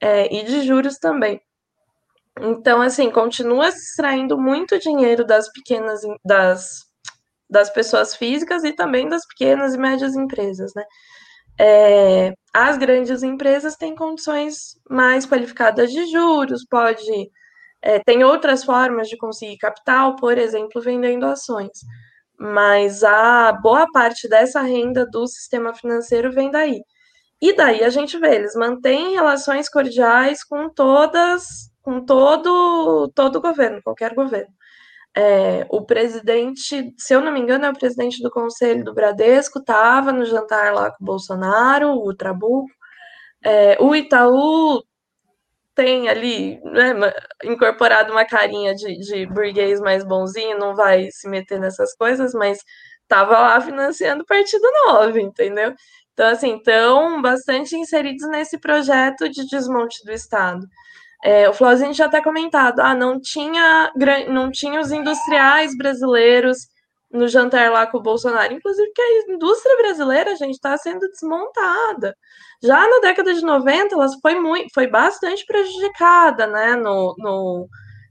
[0.01, 1.41] é, e de juros também.
[2.41, 6.81] Então, assim, continua se extraindo muito dinheiro das pequenas, das,
[7.49, 10.85] das pessoas físicas e também das pequenas e médias empresas, né?
[11.61, 17.31] É, as grandes empresas têm condições mais qualificadas de juros, pode
[17.83, 21.81] é, tem outras formas de conseguir capital, por exemplo, vendendo ações.
[22.39, 26.81] Mas a boa parte dessa renda do sistema financeiro vem daí.
[27.41, 33.83] E daí a gente vê, eles mantêm relações cordiais com todas, com todo, todo governo,
[33.83, 34.53] qualquer governo.
[35.15, 39.59] É, o presidente, se eu não me engano, é o presidente do conselho do Bradesco,
[39.59, 42.71] estava no jantar lá com o Bolsonaro, o Trabuco.
[43.45, 44.83] É, o Itaú
[45.75, 46.95] tem ali né,
[47.45, 52.59] incorporado uma carinha de, de burguês mais bonzinho, não vai se meter nessas coisas, mas
[53.03, 55.75] estava lá financiando o Partido Novo, entendeu?
[56.13, 60.67] Então, assim, estão bastante inseridos nesse projeto de desmonte do Estado.
[61.23, 63.93] É, o Flauzinho já até comentado, ah, não tinha,
[64.29, 66.67] não tinha os industriais brasileiros
[67.13, 72.17] no jantar lá com o Bolsonaro, inclusive que a indústria brasileira, gente, está sendo desmontada.
[72.63, 77.69] Já na década de 90, ela foi, muito, foi bastante prejudicada, né, no, no,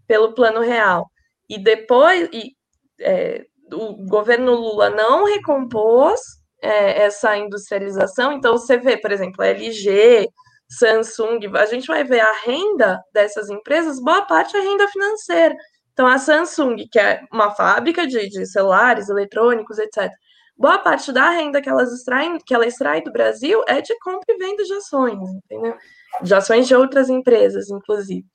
[0.08, 1.10] pelo plano real.
[1.50, 2.56] E depois, e,
[3.00, 6.22] é, o governo Lula não recompôs
[6.62, 8.32] é, essa industrialização.
[8.32, 10.30] Então, você vê, por exemplo, LG,
[10.72, 15.56] Samsung, a gente vai ver a renda dessas empresas, boa parte é renda financeira.
[15.92, 20.10] Então, a Samsung, que é uma fábrica de, de celulares, eletrônicos, etc.,
[20.58, 24.34] boa parte da renda que elas extraem, que ela extrai do Brasil é de compra
[24.34, 25.76] e venda de ações, entendeu?
[26.22, 28.26] De ações de outras empresas, inclusive.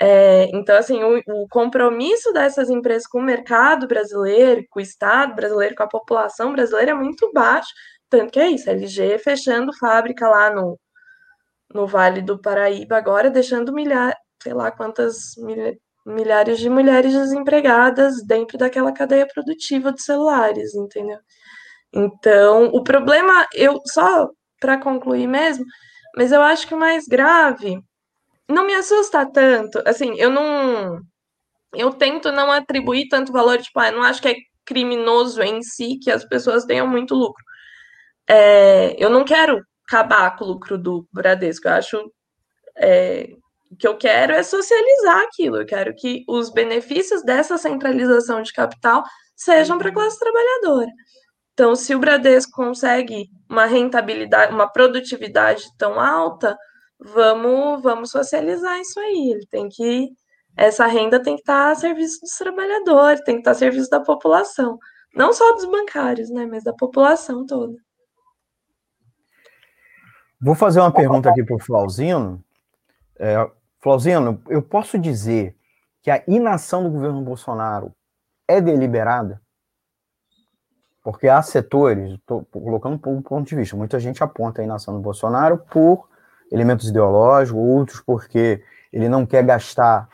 [0.00, 5.34] É, então, assim, o, o, compromisso dessas empresas com o mercado brasileiro, com o Estado
[5.34, 7.70] brasileiro, com a população brasileira é muito baixo.
[8.10, 10.78] Tanto que é isso, a LG fechando fábrica lá no,
[11.74, 15.34] no Vale do Paraíba agora, deixando milhar, sei lá quantas,
[16.06, 21.18] milhares de mulheres desempregadas dentro daquela cadeia produtiva de celulares, entendeu?
[21.92, 24.28] Então, o problema, eu só
[24.60, 25.64] para concluir mesmo,
[26.16, 27.78] mas eu acho que o mais grave
[28.48, 31.00] não me assusta tanto, assim, eu não
[31.74, 35.62] eu tento não atribuir tanto valor, tipo, ah, eu não acho que é criminoso em
[35.62, 37.42] si que as pessoas tenham muito lucro.
[38.28, 42.12] É, eu não quero acabar com o lucro do Bradesco, eu acho
[42.76, 43.30] é,
[43.70, 48.52] o que eu quero é socializar aquilo, eu quero que os benefícios dessa centralização de
[48.52, 49.02] capital
[49.36, 50.90] sejam para a classe trabalhadora.
[51.52, 56.56] Então, se o Bradesco consegue uma rentabilidade, uma produtividade tão alta,
[56.98, 59.32] vamos, vamos socializar isso aí.
[59.32, 60.08] Ele tem que
[60.56, 64.00] essa renda tem que estar a serviço dos trabalhadores, tem que estar a serviço da
[64.00, 64.78] população,
[65.14, 67.74] não só dos bancários, né, mas da população toda.
[70.44, 72.44] Vou fazer uma pergunta aqui para o Flauzino.
[73.18, 75.56] É, Flauzino, eu posso dizer
[76.02, 77.94] que a inação do governo Bolsonaro
[78.46, 79.40] é deliberada?
[81.02, 84.92] Porque há setores, estou colocando por um ponto de vista, muita gente aponta a inação
[84.92, 86.10] do Bolsonaro por
[86.52, 90.10] elementos ideológicos, outros porque ele não quer gastar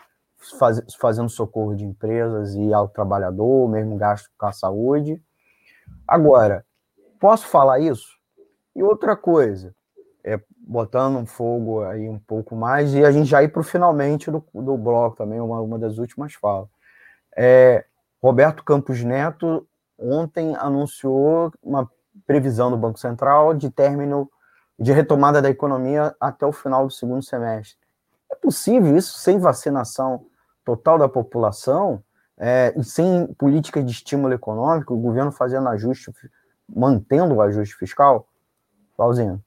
[0.61, 5.21] faz, fazendo socorro de empresas e ao trabalhador, mesmo gasto com a saúde.
[6.07, 6.65] Agora,
[7.19, 8.17] posso falar isso?
[8.77, 9.75] E outra coisa,
[10.25, 14.31] é, botando fogo aí um pouco mais, e a gente já ir para o finalmente
[14.31, 16.69] do, do bloco também, uma, uma das últimas falas.
[17.37, 17.85] É,
[18.23, 19.67] Roberto Campos Neto
[19.99, 21.91] ontem anunciou uma
[22.27, 24.31] previsão do Banco Central de término
[24.79, 27.79] de retomada da economia até o final do segundo semestre.
[28.31, 30.27] É possível isso sem vacinação
[30.65, 32.03] total da população,
[32.39, 36.11] é, sem política de estímulo econômico, o governo fazendo ajuste,
[36.69, 38.27] mantendo o ajuste fiscal?
[38.97, 39.43] Pauzinho.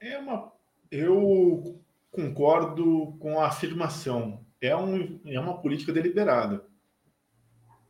[0.00, 0.52] É uma,
[0.90, 1.80] eu
[2.10, 4.44] concordo com a afirmação.
[4.60, 6.64] É, um, é uma política deliberada.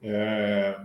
[0.03, 0.79] É,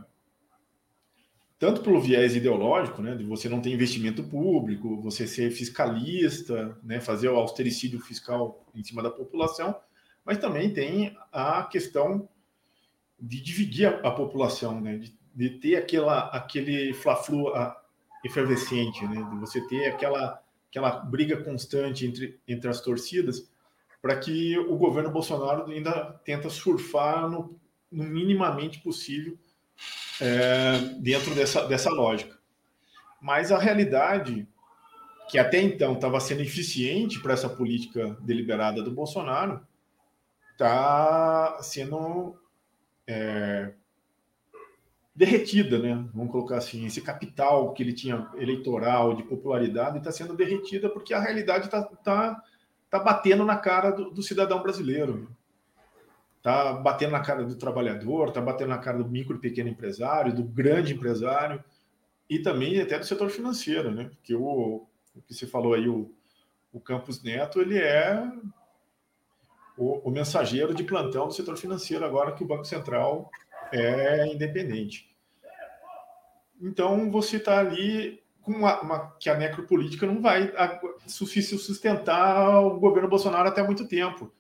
[1.57, 6.99] tanto pelo viés ideológico, né, de você não ter investimento público, você ser fiscalista, né,
[6.99, 9.75] fazer o austericídio fiscal em cima da população,
[10.23, 12.27] mas também tem a questão
[13.19, 14.97] de dividir a, a população, né?
[14.97, 17.51] de, de, ter aquela, aquele fla-flu
[18.23, 19.27] efervescente, né?
[19.29, 20.41] de você ter aquela,
[20.75, 23.49] aquela briga constante entre, entre as torcidas,
[24.01, 27.57] para que o governo Bolsonaro ainda tenta surfar no,
[27.89, 29.37] no minimamente possível
[30.19, 32.37] é, dentro dessa, dessa lógica.
[33.21, 34.45] Mas a realidade,
[35.29, 39.65] que até então estava sendo eficiente para essa política deliberada do Bolsonaro,
[40.51, 42.37] está sendo
[43.07, 43.71] é,
[45.15, 46.05] derretida, né?
[46.13, 51.13] Vamos colocar assim, esse capital que ele tinha eleitoral de popularidade está sendo derretida porque
[51.13, 52.43] a realidade está tá,
[52.89, 55.29] tá batendo na cara do, do cidadão brasileiro.
[56.37, 60.35] Está batendo na cara do trabalhador, está batendo na cara do micro e pequeno empresário,
[60.35, 61.63] do grande empresário
[62.29, 64.05] e também até do setor financeiro, né?
[64.05, 64.85] Porque o,
[65.15, 66.11] o que você falou aí, o,
[66.73, 68.31] o Campos Neto, ele é
[69.77, 73.29] o, o, mensageiro de plantão do setor financeiro, agora que o Banco Central
[73.71, 75.15] é independente.
[76.61, 80.53] Então, você está ali com uma, uma, que a necropolítica não vai
[81.07, 84.31] sustentar o governo Bolsonaro até muito tempo.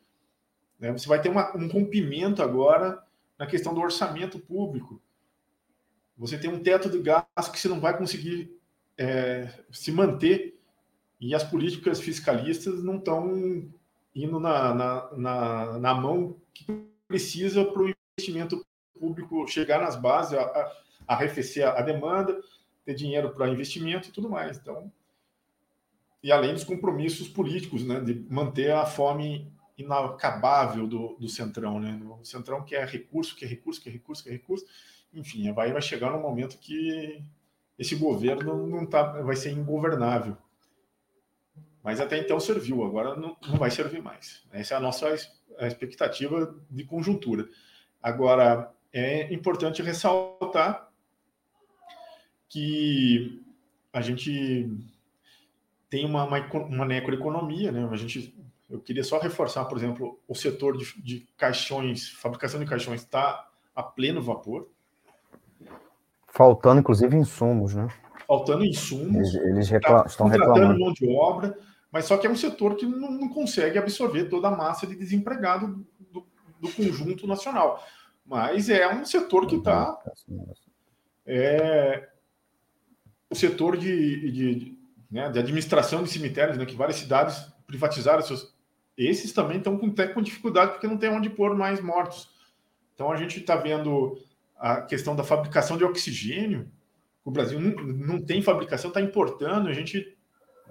[0.79, 0.91] Né?
[0.91, 3.03] Você vai ter uma, um rompimento agora
[3.37, 5.01] na questão do orçamento público.
[6.17, 8.55] Você tem um teto de gasto que você não vai conseguir
[8.97, 10.57] é, se manter
[11.19, 13.67] e as políticas fiscalistas não estão
[14.13, 16.65] indo na, na, na, na mão que
[17.07, 18.65] precisa para o investimento
[18.99, 20.71] público chegar nas bases, a, a,
[21.07, 22.39] arrefecer a demanda,
[22.83, 24.57] ter dinheiro para investimento e tudo mais.
[24.57, 24.91] Então,
[26.23, 31.99] e além dos compromissos políticos, né, de manter a fome inacabável do, do Centrão, né?
[32.19, 34.65] O Centrão quer recurso, quer recurso, quer recurso, quer recurso.
[35.13, 37.21] Enfim, vai, vai chegar num momento que
[37.77, 40.37] esse governo não tá, vai ser ingovernável.
[41.83, 44.43] Mas até então serviu, agora não, não vai servir mais.
[44.51, 45.13] Essa é a nossa
[45.59, 47.47] expectativa de conjuntura.
[48.01, 50.89] Agora, é importante ressaltar
[52.47, 53.43] que
[53.91, 54.69] a gente
[55.89, 57.87] tem uma, uma, uma necroeconomia, né?
[57.91, 58.33] A gente,
[58.69, 63.47] eu queria só reforçar, por exemplo, o setor de, de caixões, fabricação de caixões está
[63.75, 64.69] a pleno vapor.
[66.27, 67.87] Faltando, inclusive, insumos, né?
[68.25, 69.35] Faltando insumos.
[69.35, 70.79] Eles, eles recla tá estão reclamando.
[70.79, 71.57] mão de obra
[71.95, 74.97] mas só que é um setor que não, não consegue absorver toda a massa de
[74.97, 76.27] desempregado do,
[76.59, 77.81] do, conjunto nacional.
[78.25, 79.97] Mas é um setor que está.
[81.25, 82.09] É,
[83.29, 84.79] o setor de, de, de,
[85.11, 88.53] né, de, administração de cemitérios, né, que várias cidades privatizaram seus,
[88.97, 92.29] esses também estão com, com dificuldade porque não tem onde pôr mais mortos.
[92.93, 94.17] Então a gente está vendo
[94.57, 96.71] a questão da fabricação de oxigênio.
[97.23, 99.67] O Brasil não, não tem fabricação, está importando.
[99.67, 100.15] A gente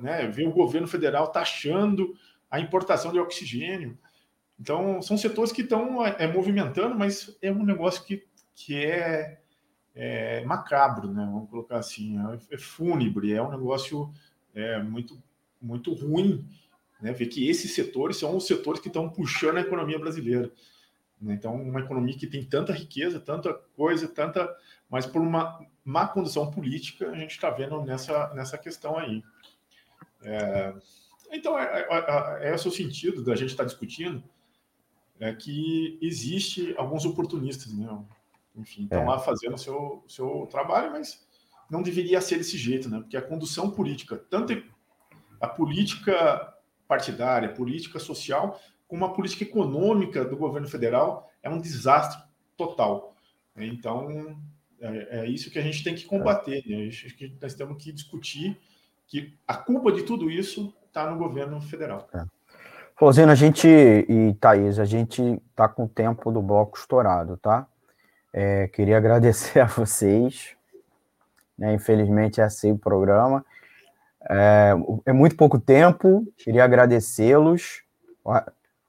[0.00, 2.14] né, vê o governo federal taxando
[2.50, 3.98] a importação de oxigênio.
[4.58, 8.24] Então, são setores que estão é, movimentando, mas é um negócio que,
[8.54, 9.40] que é,
[9.94, 11.24] é macabro, né?
[11.24, 14.12] Vamos colocar assim, é, é fúnebre, é um negócio
[14.54, 15.20] é, muito,
[15.60, 16.46] muito ruim,
[17.00, 17.12] né?
[17.12, 20.50] Ver que esses setores são os setores que estão puxando a economia brasileira.
[21.20, 21.34] Né?
[21.34, 24.54] Então, uma economia que tem tanta riqueza, tanta coisa, tanta,
[24.88, 29.22] mas por uma má condução política, a gente está vendo nessa, nessa questão aí.
[30.22, 30.74] É,
[31.30, 34.22] então, é, é, é, esse o sentido da gente estar tá discutindo,
[35.20, 37.88] é que existe alguns oportunistas, né?
[38.56, 39.04] Enfim, estão é.
[39.06, 41.26] lá fazendo o seu, seu trabalho, mas
[41.70, 42.98] não deveria ser desse jeito, né?
[43.00, 44.62] Porque a condução política, tanto
[45.40, 46.54] a política
[46.86, 52.22] partidária, política social, como a política econômica do governo federal é um desastre
[52.56, 53.16] total.
[53.56, 54.38] Então,
[54.80, 56.62] é, é isso que a gente tem que combater.
[56.66, 56.86] Né?
[56.86, 58.60] Acho que nós temos que discutir
[59.06, 62.08] que a culpa de tudo isso está no governo federal.
[62.14, 62.24] É.
[62.96, 65.20] Rosina, a gente e Thaís, a gente
[65.50, 67.66] está com o tempo do bloco estourado, tá?
[68.32, 70.56] É, queria agradecer a vocês.
[71.58, 71.74] Né?
[71.74, 73.44] Infelizmente, é assim o programa.
[74.30, 74.72] É,
[75.06, 77.82] é muito pouco tempo, queria agradecê-los.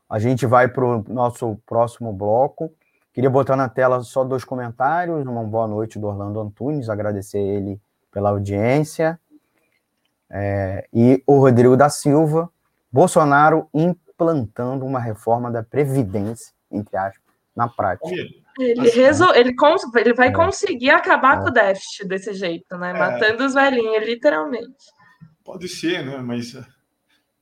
[0.09, 2.71] A gente vai para o nosso próximo bloco.
[3.11, 5.25] Queria botar na tela só dois comentários.
[5.25, 7.81] Uma boa noite do Orlando Antunes, agradecer ele
[8.11, 9.19] pela audiência.
[10.29, 12.49] É, e o Rodrigo da Silva,
[12.95, 17.21] Bolsonaro implantando uma reforma da Previdência, entre aspas,
[17.53, 18.09] na prática.
[18.57, 19.35] Ele, resol...
[19.35, 19.83] ele, cons...
[19.95, 20.31] ele vai é.
[20.31, 21.41] conseguir acabar é.
[21.41, 22.91] com o déficit desse jeito, né?
[22.91, 22.93] É.
[22.93, 24.85] Matando os velhinhos, literalmente.
[25.43, 26.19] Pode ser, né?
[26.19, 26.55] Mas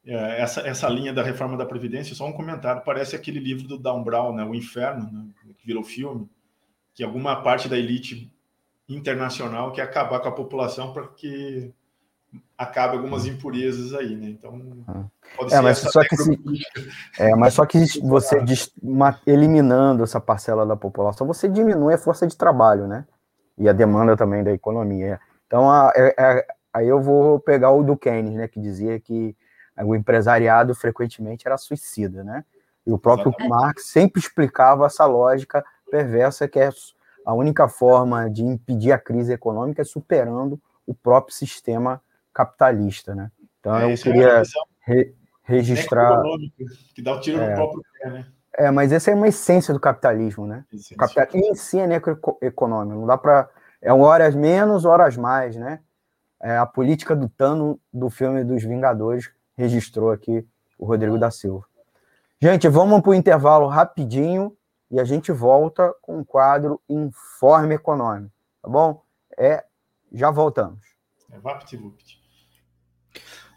[0.03, 3.77] é, essa, essa linha da reforma da Previdência, só um comentário, parece aquele livro do
[3.77, 4.43] Dan Brown, né?
[4.43, 5.53] O Inferno, né?
[5.55, 6.27] que virou filme,
[6.95, 8.33] que alguma parte da elite
[8.89, 11.71] internacional quer acabar com a população para que
[12.57, 14.27] acabe algumas impurezas aí, né?
[14.29, 14.59] Então,
[15.35, 16.39] pode é, ser mas só que se,
[17.19, 18.43] é, mas só que você
[19.25, 23.05] eliminando essa parcela da população, você diminui a força de trabalho, né?
[23.57, 25.19] E a demanda também da economia.
[25.47, 28.47] Então, a, a, é, é, aí eu vou pegar o do Keynes, né?
[28.47, 29.35] Que dizia que
[29.77, 32.43] o empresariado frequentemente era suicida, né?
[32.85, 33.49] E o próprio Exatamente.
[33.49, 36.69] Marx sempre explicava essa lógica perversa que é
[37.25, 42.01] a única forma de impedir a crise econômica é superando o próprio sistema
[42.33, 43.31] capitalista, né?
[43.59, 44.43] Então é, eu queria é
[44.81, 46.21] re registrar
[46.95, 48.25] que dá o tiro é, no próprio pé, né?
[48.55, 50.63] É, mas essa é uma essência do capitalismo, né?
[50.91, 53.49] O capitalismo em si é necroeconômico, não dá para
[53.81, 55.81] é horas menos, horas mais, né?
[56.41, 61.65] É a política do Tano do filme dos Vingadores registrou aqui o Rodrigo da Silva.
[62.41, 64.55] Gente, vamos para o intervalo rapidinho
[64.89, 69.01] e a gente volta com o quadro Informe Econômico, tá bom?
[69.37, 69.63] É,
[70.11, 70.81] já voltamos.
[71.31, 72.22] É VaptVupt.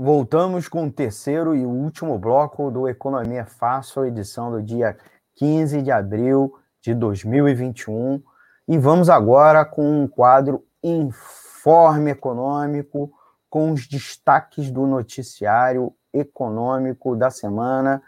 [0.00, 4.96] Voltamos com o terceiro e último bloco do Economia Fácil, edição do dia
[5.34, 8.22] 15 de abril de 2021.
[8.68, 13.12] E vamos agora com um quadro Informe Econômico,
[13.50, 18.00] com os destaques do noticiário econômico da semana,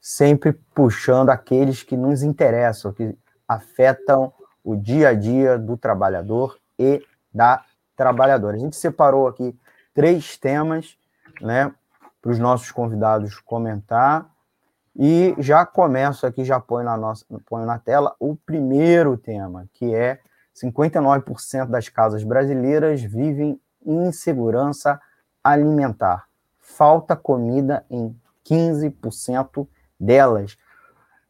[0.00, 3.16] sempre puxando aqueles que nos interessam, que
[3.46, 4.32] afetam
[4.64, 7.00] o dia a dia do trabalhador e
[7.32, 8.56] da trabalhadora.
[8.56, 9.56] A gente separou aqui
[9.94, 10.98] três temas,
[11.40, 11.72] né,
[12.20, 14.28] para os nossos convidados comentar.
[14.94, 19.94] E já começo aqui, já põe na, nossa, põe na tela o primeiro tema, que
[19.94, 20.20] é
[20.54, 25.00] 59% das casas brasileiras vivem em insegurança
[25.44, 26.26] alimentar
[26.66, 28.14] falta comida em
[28.44, 29.66] 15%
[29.98, 30.58] delas.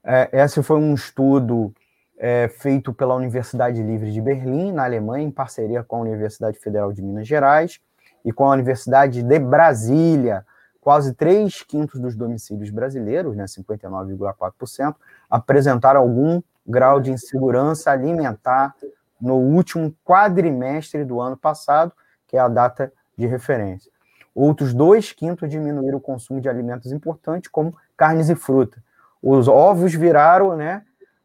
[0.03, 1.75] É, esse foi um estudo
[2.19, 6.93] é, feito pela Universidade Livre de Berlim, na Alemanha, em parceria com a Universidade Federal
[6.93, 7.81] de Minas Gerais
[8.27, 10.45] e com a Universidade de Brasília.
[10.81, 14.97] Quase três quintos dos domicílios brasileiros, né, 59,4%,
[15.31, 18.75] apresentaram algum grau de insegurança alimentar
[19.21, 21.93] no último quadrimestre do ano passado,
[22.27, 23.91] que é a data de referência.
[24.35, 28.83] Outros dois quintos diminuíram o consumo de alimentos importantes, como carnes e fruta.
[29.23, 30.83] Os ovos viraram né,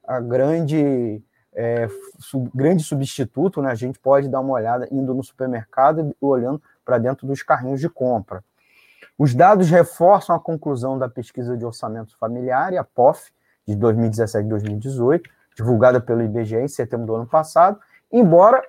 [0.08, 1.22] a grande,
[1.54, 1.90] é,
[2.20, 3.72] sub, grande substituto, né?
[3.72, 7.80] A gente pode dar uma olhada indo no supermercado e olhando para dentro dos carrinhos
[7.80, 8.44] de compra.
[9.18, 13.32] Os dados reforçam a conclusão da pesquisa de orçamento familiar, a POF,
[13.68, 17.80] de 2017 e 2018, divulgada pelo IBGE em setembro do ano passado,
[18.12, 18.64] embora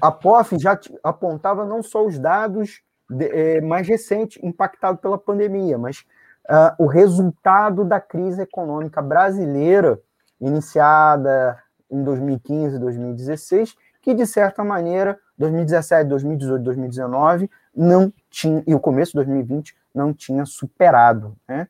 [0.00, 5.78] a POF já apontava não só os dados de, é, mais recentes impactados pela pandemia,
[5.78, 6.04] mas
[6.48, 10.00] uh, o resultado da crise econômica brasileira
[10.40, 13.76] iniciada em 2015, 2016,
[14.08, 20.14] que de certa maneira 2017, 2018, 2019 não tinha e o começo de 2020 não
[20.14, 21.68] tinha superado, né?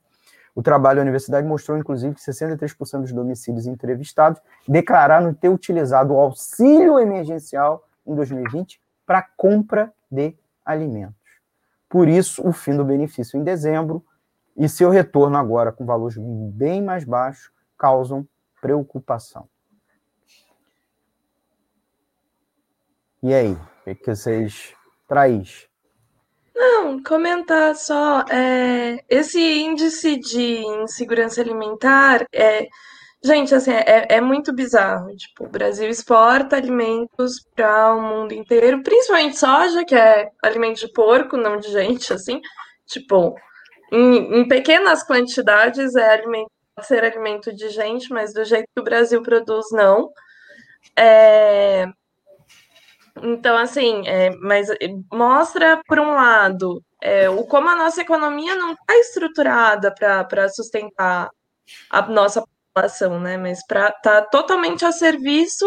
[0.55, 6.21] O trabalho da universidade mostrou, inclusive, que 63% dos domicílios entrevistados declararam ter utilizado o
[6.21, 11.17] auxílio emergencial em 2020 para compra de alimentos.
[11.89, 14.05] Por isso, o fim do benefício em dezembro
[14.57, 18.25] e seu retorno agora com valores bem mais baixos causam
[18.61, 19.49] preocupação.
[23.23, 24.75] E aí, o que, que vocês
[25.09, 25.67] traz?
[26.55, 28.25] Não, comentar só.
[28.31, 32.69] É, esse índice de insegurança alimentar é.
[33.21, 35.15] Gente, assim, é, é muito bizarro.
[35.17, 40.93] Tipo, o Brasil exporta alimentos para o mundo inteiro, principalmente soja, que é alimento de
[40.93, 42.41] porco, não de gente, assim.
[42.87, 43.35] Tipo,
[43.93, 46.51] em, em pequenas quantidades é alimento
[46.83, 50.11] ser alimento de gente, mas do jeito que o Brasil produz, não.
[50.97, 51.87] É...
[53.23, 54.69] Então, assim, é, mas
[55.13, 61.31] mostra, por um lado, é, o como a nossa economia não está estruturada para sustentar
[61.91, 62.43] a nossa
[62.75, 63.37] população, né?
[63.37, 65.67] Mas para tá totalmente a serviço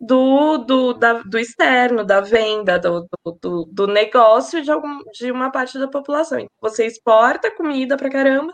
[0.00, 3.08] do, do, da, do externo, da venda, do,
[3.42, 6.46] do, do, negócio de, algum, de uma parte da população.
[6.60, 8.52] Você exporta comida para caramba,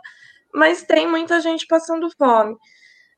[0.55, 2.57] mas tem muita gente passando fome.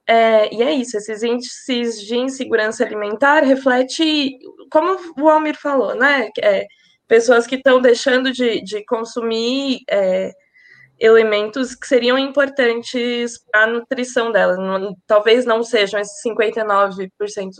[0.09, 4.39] É, e é isso, esses índices de insegurança alimentar reflete,
[4.71, 6.29] como o Almir falou, né?
[6.41, 6.67] É,
[7.09, 10.33] pessoas que estão deixando de, de consumir é,
[10.99, 14.59] elementos que seriam importantes para a nutrição delas.
[14.59, 17.11] Não, talvez não sejam esses 59%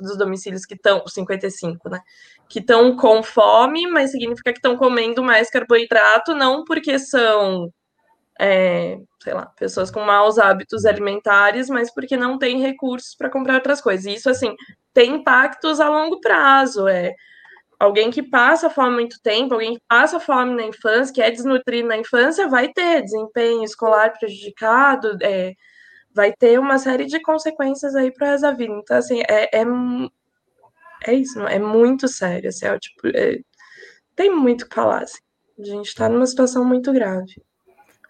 [0.01, 2.01] dos domicílios que estão, 55%, né?
[2.49, 7.71] Que estão com fome, mas significa que estão comendo mais carboidrato, não porque são
[8.41, 13.55] é, sei lá, pessoas com maus hábitos alimentares, mas porque não tem recursos para comprar
[13.55, 14.07] outras coisas.
[14.07, 14.55] E isso, assim,
[14.93, 16.87] tem impactos a longo prazo.
[16.89, 17.15] É
[17.79, 21.89] alguém que passa fome muito tempo, alguém que passa fome na infância, que é desnutrido
[21.89, 25.55] na infância, vai ter desempenho escolar prejudicado, é,
[26.15, 28.73] vai ter uma série de consequências aí para essa vida.
[28.75, 29.65] Então, assim, é, é,
[31.07, 32.49] é isso, é muito sério.
[32.49, 33.39] Assim, é, tipo, é,
[34.15, 35.03] tem muito o que falar.
[35.03, 35.19] Assim.
[35.59, 37.43] A gente está numa situação muito grave.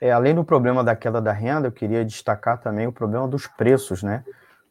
[0.00, 3.46] É, além do problema da queda da renda, eu queria destacar também o problema dos
[3.46, 4.24] preços, né?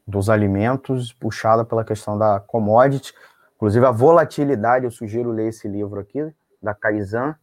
[0.07, 3.13] Dos alimentos, puxada pela questão da commodity.
[3.55, 7.33] Inclusive, a volatilidade, eu sugiro ler esse livro aqui, da Kaizen,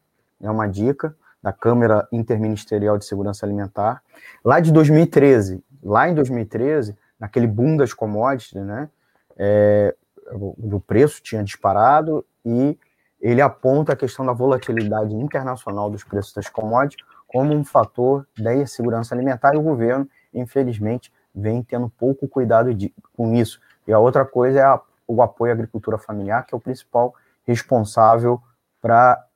[0.41, 4.01] é uma dica, da Câmara Interministerial de Segurança Alimentar.
[4.45, 8.89] Lá de 2013, lá em 2013, naquele boom das commodities, né?
[9.37, 9.95] É,
[10.33, 12.79] o preço tinha disparado e
[13.21, 18.55] ele aponta a questão da volatilidade internacional dos preços das commodities como um fator da
[18.55, 23.61] insegurança alimentar e o governo, infelizmente, vem tendo pouco cuidado de, com isso.
[23.87, 27.15] E a outra coisa é a, o apoio à agricultura familiar, que é o principal
[27.47, 28.41] responsável
[28.81, 29.27] para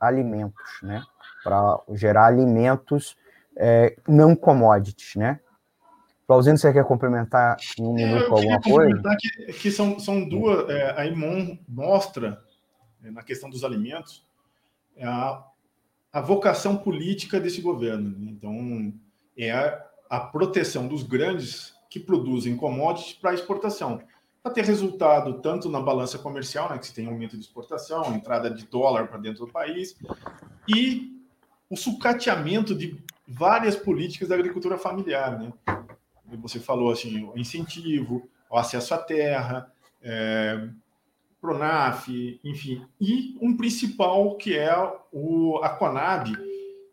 [0.00, 1.02] alimentos, né?
[1.44, 3.16] Para gerar alimentos
[3.56, 5.40] é, não commodities, né?
[6.26, 9.02] Clausino, você quer complementar em um minuto com alguma coisa?
[9.18, 12.42] Que, que são, são duas, é, a IMON mostra,
[13.02, 14.26] é, na questão dos alimentos,
[14.94, 15.42] é a
[16.12, 18.10] a vocação política desse governo.
[18.18, 18.30] Né?
[18.30, 18.92] Então,
[19.36, 24.00] é a, a, proteção dos grandes que produzem commodities para exportação,
[24.42, 28.50] para ter resultado tanto na balança comercial, né, que se tem aumento de exportação, entrada
[28.50, 29.96] de dólar para dentro do país,
[30.66, 31.16] e
[31.68, 35.38] o sucateamento de várias políticas da agricultura familiar.
[35.38, 35.52] Né?
[36.40, 39.70] Você falou assim, o incentivo, o acesso à terra,
[40.02, 40.68] é,
[41.40, 42.08] Pronaf,
[42.44, 44.74] enfim, e um principal que é
[45.12, 46.32] o, a Conab,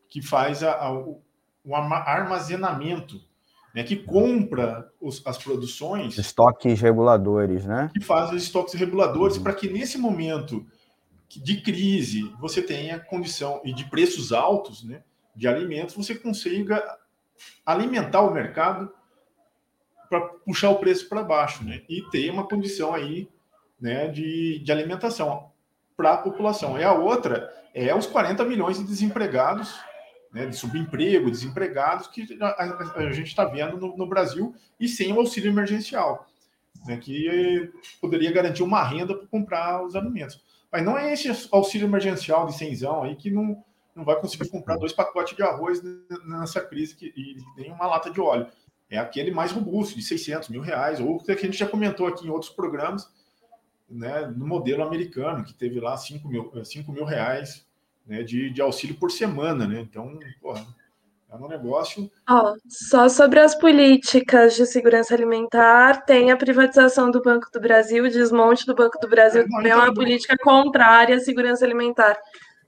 [0.08, 1.22] que faz a, a, o
[1.76, 3.20] armazenamento
[3.76, 6.18] né, que compra os, as produções.
[6.18, 7.92] Estoques reguladores, né?
[7.94, 9.44] Que faz os estoques reguladores uhum.
[9.44, 10.66] para que nesse momento
[11.28, 15.04] de crise você tenha condição e de preços altos né,
[15.36, 16.82] de alimentos, você consiga
[17.66, 18.90] alimentar o mercado
[20.10, 23.28] para puxar o preço para baixo né, e ter uma condição aí
[23.86, 25.52] né, de, de alimentação
[25.96, 26.80] para a população.
[26.80, 29.80] E a outra é os 40 milhões de desempregados
[30.34, 34.86] né, de subemprego, desempregados, que a, a, a gente está vendo no, no, Brasil, e
[34.86, 36.28] sem o auxílio emergencial,
[36.86, 37.72] né, que
[38.02, 40.44] poderia garantir uma renda para comprar os alimentos.
[40.70, 43.64] Mas não é esse auxílio emergencial de cenzão aí que não,
[43.96, 45.82] não vai conseguir comprar dois pacotes de arroz
[46.26, 48.48] nessa crise que, e nem uma lata de óleo.
[48.90, 52.28] É aquele mais robusto, de 600 mil reais, ou que a gente já comentou aqui
[52.28, 53.10] em outros programas,
[53.90, 57.66] né, no modelo americano, que teve lá 5 mil, 5 mil reais
[58.06, 59.82] né, de, de auxílio por semana, né?
[59.82, 60.66] Então, porra,
[61.30, 62.10] é um negócio.
[62.30, 68.06] Oh, só sobre as políticas de segurança alimentar, tem a privatização do Banco do Brasil,
[68.06, 72.18] o desmonte do Banco do Brasil, é, também é uma política contrária à segurança alimentar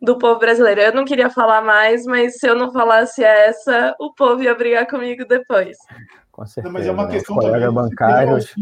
[0.02, 0.82] do povo brasileiro.
[0.82, 4.88] Eu não queria falar mais, mas se eu não falasse essa, o povo ia brigar
[4.88, 5.78] comigo depois.
[6.32, 6.68] Com certeza.
[6.68, 7.12] Não, mas é uma né?
[7.12, 7.72] questão também.
[7.72, 8.54] Bancários...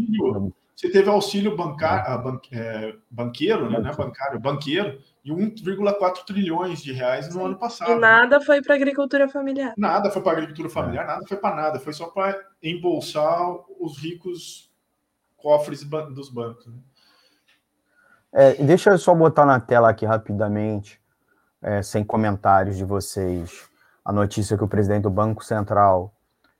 [0.76, 3.92] Você teve auxílio bancar, ban, é, banqueiro, né, né?
[3.96, 7.46] Bancário, banqueiro, e 1,4 trilhões de reais no Sim.
[7.46, 7.92] ano passado.
[7.92, 9.72] E nada foi para agricultura familiar.
[9.74, 11.06] Nada foi para agricultura familiar, é.
[11.06, 14.70] nada foi para nada, foi só para embolsar os ricos
[15.38, 16.66] cofres dos bancos.
[16.66, 16.74] Né?
[18.32, 21.00] É, deixa eu só botar na tela aqui rapidamente,
[21.62, 23.66] é, sem comentários de vocês,
[24.04, 26.15] a notícia que o presidente do Banco Central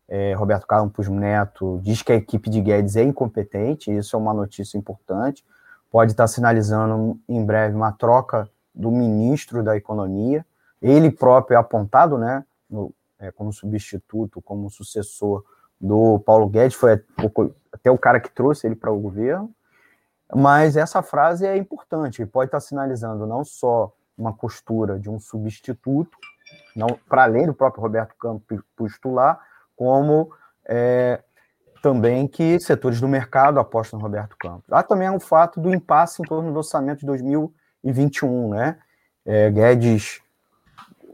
[0.09, 4.32] é, Roberto Campos Neto diz que a equipe de Guedes é incompetente, isso é uma
[4.32, 5.44] notícia importante.
[5.90, 10.44] Pode estar sinalizando em breve uma troca do ministro da Economia.
[10.80, 15.44] Ele próprio é apontado né, no, é, como substituto, como sucessor
[15.80, 17.02] do Paulo Guedes, foi
[17.72, 19.50] até o cara que trouxe ele para o governo.
[20.34, 26.16] Mas essa frase é importante, pode estar sinalizando não só uma postura de um substituto,
[26.74, 29.40] não para além do próprio Roberto Campos postular,
[29.77, 30.31] como
[30.64, 31.22] é,
[31.83, 34.64] também que setores do mercado apostam no Roberto Campos.
[34.72, 38.79] Há também o fato do impasse em torno do orçamento de 2021, né?
[39.24, 40.20] É, Guedes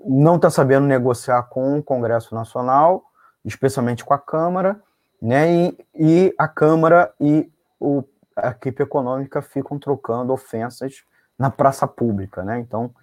[0.05, 3.05] não está sabendo negociar com o Congresso Nacional,
[3.45, 4.81] especialmente com a Câmara,
[5.21, 5.53] né?
[5.53, 8.03] E, e a Câmara e o,
[8.37, 11.05] a equipe econômica ficam trocando ofensas
[11.39, 12.59] na praça pública, né?
[12.59, 12.95] Então,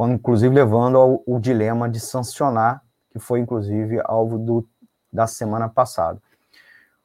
[0.00, 4.68] inclusive levando ao, dilema de sancionar, que foi inclusive alvo do
[5.12, 6.20] da semana passada.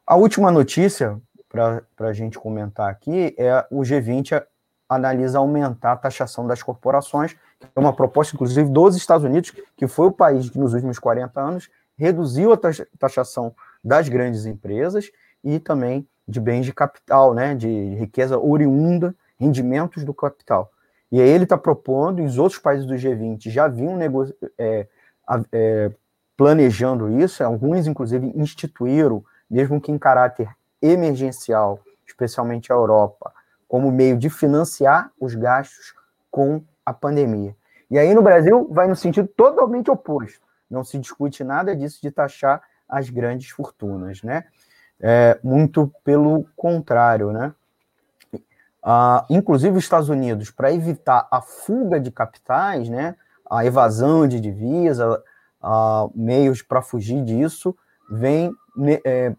[0.06, 4.42] A última notícia para a gente comentar aqui é o G20
[4.88, 7.36] analisa aumentar a taxação das corporações,
[7.74, 11.40] é uma proposta, inclusive, dos Estados Unidos, que foi o país que, nos últimos 40
[11.40, 12.58] anos, reduziu a
[12.98, 15.10] taxação das grandes empresas
[15.44, 20.70] e também de bens de capital, né, de riqueza oriunda, rendimentos do capital.
[21.10, 23.98] E aí ele está propondo, e os outros países do G20 já vinham
[24.58, 24.86] é,
[25.52, 25.90] é,
[26.38, 30.48] planejando isso, alguns inclusive instituíram, mesmo que em caráter
[30.80, 33.32] emergencial, especialmente a Europa,
[33.66, 35.94] como meio de financiar os gastos
[36.30, 37.56] com a pandemia.
[37.90, 40.40] E aí no Brasil vai no sentido totalmente oposto.
[40.70, 44.44] Não se discute nada disso de taxar as grandes fortunas, né?
[45.00, 47.52] É, muito pelo contrário, né?
[48.80, 53.16] Ah, inclusive os Estados Unidos, para evitar a fuga de capitais, né,
[53.50, 55.20] a evasão de divisa,
[55.68, 57.76] uh, meios para fugir disso,
[58.10, 58.50] vem,
[59.04, 59.34] é,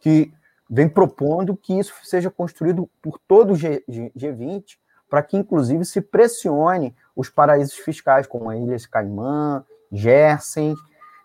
[0.00, 0.32] que,
[0.70, 4.78] vem propondo que isso seja construído por todo o G, G, G20,
[5.10, 10.74] para que, inclusive, se pressione os paraísos fiscais, como a Ilhas Caimã, Gersen,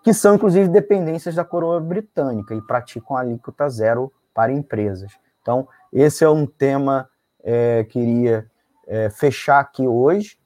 [0.03, 5.11] que são, inclusive, dependências da coroa britânica e praticam alíquota zero para empresas.
[5.41, 7.09] Então, esse é um tema
[7.43, 8.49] é, que queria
[8.87, 10.37] é, fechar aqui hoje,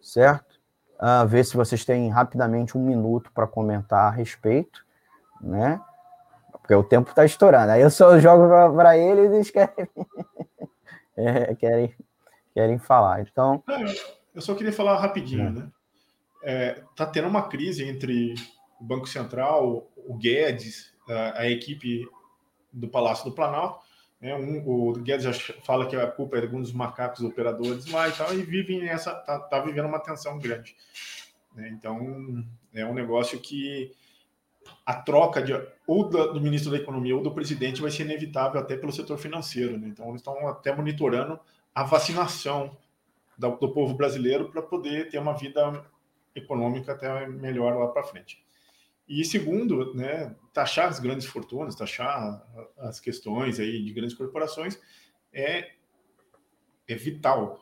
[0.00, 0.51] certo?
[1.02, 4.86] Uh, ver se vocês têm rapidamente um minuto para comentar a respeito,
[5.40, 5.80] né?
[6.52, 7.72] Porque o tempo está estourando.
[7.72, 9.88] Aí eu só jogo para eles e eles querem,
[11.16, 11.94] é, querem,
[12.54, 13.20] querem falar.
[13.20, 13.62] Então.
[14.32, 15.50] Eu só queria falar rapidinho, é.
[15.50, 15.68] né?
[16.44, 18.34] É, tá tendo uma crise entre
[18.80, 22.08] o Banco Central, o Guedes, a, a equipe
[22.72, 23.80] do Palácio do Planalto,
[24.22, 24.36] né?
[24.36, 25.32] Um, o Guedes já
[25.64, 29.12] fala que a culpa é de alguns macacos operadores lá e tal, e vivem nessa,
[29.12, 30.76] tá, tá vivendo uma tensão grande.
[31.54, 31.68] Né?
[31.70, 33.90] Então, é um negócio que
[34.86, 35.52] a troca de,
[35.88, 39.18] ou do, do, ministro da Economia ou do presidente vai ser inevitável até pelo setor
[39.18, 39.76] financeiro.
[39.76, 39.88] Né?
[39.88, 41.38] Então, eles estão até monitorando
[41.74, 42.76] a vacinação
[43.36, 45.84] do, do povo brasileiro para poder ter uma vida
[46.32, 48.42] econômica até melhor lá para frente.
[49.08, 52.46] E segundo, né, taxar as grandes fortunas, taxar
[52.78, 54.80] as questões aí de grandes corporações
[55.32, 55.72] é,
[56.86, 57.60] é vital.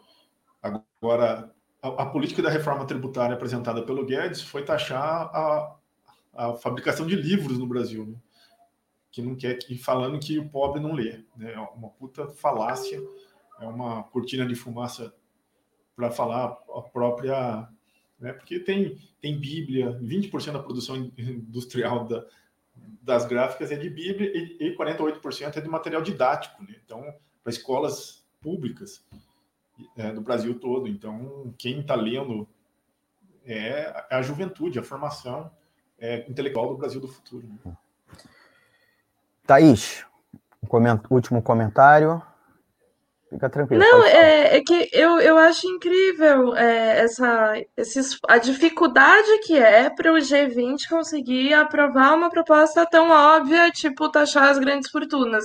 [0.62, 5.76] Agora, a, a, política da reforma tributária apresentada pelo Guedes foi taxar a,
[6.34, 8.16] a fabricação de livros no Brasil, né?
[9.10, 11.52] que não quer que falando que o pobre não lê, né?
[11.52, 13.00] É uma puta falácia,
[13.60, 15.12] é uma cortina de fumaça
[15.96, 17.68] para falar a própria,
[18.20, 18.32] né?
[18.32, 22.24] Porque tem tem Bíblia, 20% da produção industrial da,
[23.02, 26.74] das gráficas é de Bíblia e, e 48% é de material didático, né?
[26.84, 27.02] Então,
[27.42, 29.04] para escolas públicas
[29.96, 30.88] é, do Brasil todo.
[30.88, 32.48] Então, quem está lendo
[33.44, 35.50] é a juventude, a formação
[35.98, 37.46] é, intelectual do Brasil do futuro.
[37.46, 37.76] Né?
[39.46, 40.04] Thaís,
[40.62, 42.22] um último comentário.
[43.30, 43.80] Fica tranquilo.
[43.80, 49.88] Não, é, é, que eu, eu acho incrível é, essa, esses, a dificuldade que é
[49.88, 55.44] para o G20 conseguir aprovar uma proposta tão óbvia, tipo taxar as grandes fortunas.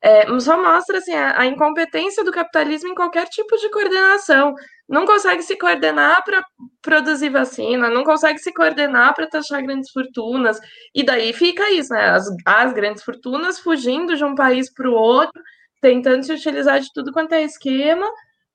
[0.00, 4.54] É, só mostra assim, a, a, incompetência do capitalismo em qualquer tipo de coordenação.
[4.88, 6.42] Não consegue se coordenar para
[6.82, 10.58] produzir vacina, não consegue se coordenar para taxar grandes fortunas.
[10.94, 12.10] E daí fica isso, né?
[12.10, 15.40] As, as grandes fortunas fugindo de um país para o outro,
[15.84, 18.10] tentando se utilizar de tudo quanto é esquema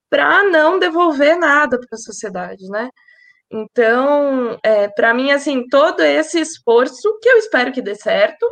[0.10, 2.90] para não devolver nada para a sociedade, né?
[3.52, 8.48] Então, é, para mim, assim, todo esse esforço, que eu espero que dê certo,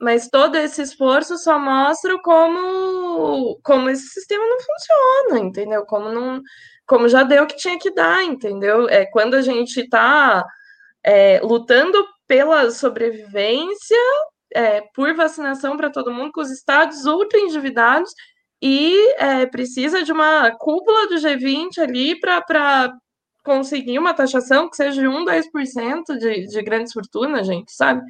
[0.00, 5.84] mas todo esse esforço só mostra como, como esse sistema não funciona, entendeu?
[5.84, 6.40] Como não,
[6.86, 8.88] como já deu o que tinha que dar, entendeu?
[8.88, 10.42] É quando a gente está
[11.04, 13.98] é, lutando pela sobrevivência,
[14.54, 18.12] é, por vacinação para todo mundo, com os estados ultra endividados
[18.62, 22.94] e é, precisa de uma cúpula do G20 ali para
[23.44, 28.00] conseguir uma taxação que seja de 1, 2% de, de grandes fortunas, gente, sabe?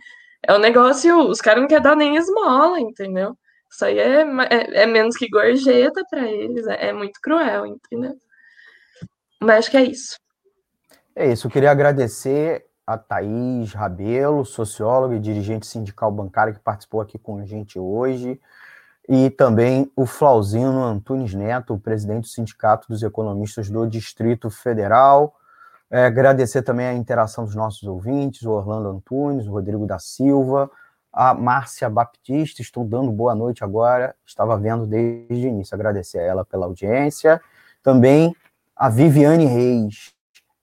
[0.47, 3.37] É um negócio, os caras não querem dar nem esmola, entendeu?
[3.69, 8.15] Isso aí é, é, é menos que gorjeta para eles, é, é, muito cruel, entendeu?
[9.41, 10.17] Mas acho que é isso.
[11.17, 17.01] É isso, eu queria agradecer a Thaís Rabelo, socióloga e dirigente sindical bancária que participou
[17.01, 18.41] aqui com a gente hoje,
[19.09, 25.35] e também o Flauzino Antunes Neto, presidente do Sindicato dos Economistas do Distrito Federal.
[25.91, 30.71] É, agradecer também a interação dos nossos ouvintes, o Orlando Antunes, o Rodrigo da Silva,
[31.13, 36.23] a Márcia Baptista, estou dando boa noite agora, estava vendo desde o início, agradecer a
[36.23, 37.41] ela pela audiência.
[37.83, 38.35] Também
[38.75, 40.13] a Viviane Reis,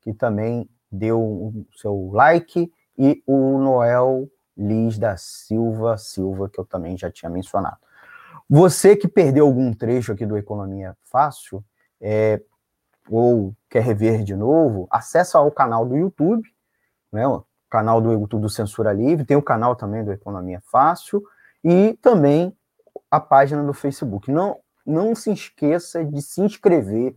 [0.01, 6.65] que também deu o seu like, e o Noel Liz da Silva Silva, que eu
[6.65, 7.77] também já tinha mencionado.
[8.49, 11.63] Você que perdeu algum trecho aqui do Economia Fácil,
[11.99, 12.41] é,
[13.09, 16.47] ou quer rever de novo, acessa ao canal do YouTube,
[17.11, 21.23] né, o canal do YouTube do Censura Livre, tem o canal também do Economia Fácil
[21.63, 22.55] e também
[23.09, 24.31] a página do Facebook.
[24.31, 27.15] Não, não se esqueça de se inscrever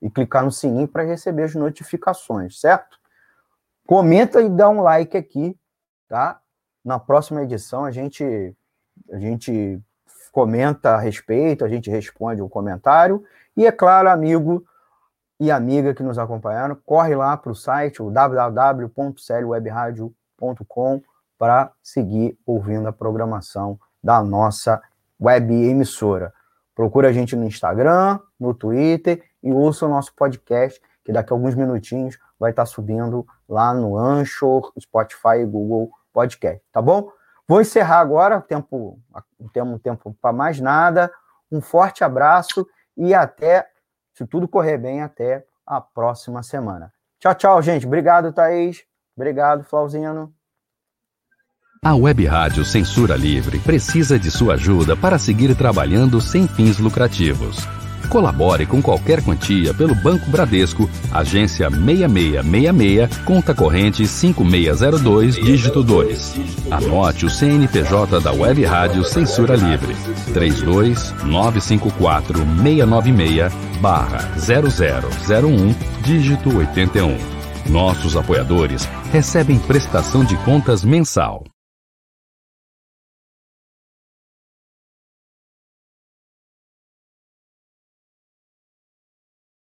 [0.00, 2.99] e clicar no sininho para receber as notificações, certo?
[3.90, 5.58] Comenta e dá um like aqui,
[6.08, 6.38] tá?
[6.84, 8.54] Na próxima edição a gente
[9.10, 9.82] a gente
[10.30, 13.24] comenta a respeito, a gente responde o um comentário
[13.56, 14.64] e é claro, amigo,
[15.40, 21.02] e amiga que nos acompanharam, corre lá para o site, o www.clwebradio.com,
[21.36, 24.80] para seguir ouvindo a programação da nossa
[25.20, 26.32] web emissora.
[26.76, 31.34] Procura a gente no Instagram, no Twitter e ouça o nosso podcast, que daqui a
[31.34, 37.12] alguns minutinhos vai estar subindo lá no Anchor, Spotify e Google Podcast, tá bom?
[37.46, 38.98] Vou encerrar agora, tempo,
[39.38, 41.12] não temos tempo para mais nada.
[41.52, 42.66] Um forte abraço
[42.96, 43.68] e até
[44.14, 46.92] se tudo correr bem, até a próxima semana.
[47.18, 47.86] Tchau, tchau, gente.
[47.86, 48.84] Obrigado, Thaís.
[49.16, 50.32] Obrigado, Flauzino.
[51.82, 57.79] A Web Rádio Censura Livre precisa de sua ajuda para seguir trabalhando sem fins lucrativos.
[58.10, 66.34] Colabore com qualquer quantia pelo Banco Bradesco, agência 6666, conta corrente 5602, dígito 2.
[66.72, 69.94] Anote o CNPJ da Web Rádio Censura Livre,
[70.34, 77.16] 32954 696 barra 0001, dígito 81.
[77.68, 81.44] Nossos apoiadores recebem prestação de contas mensal.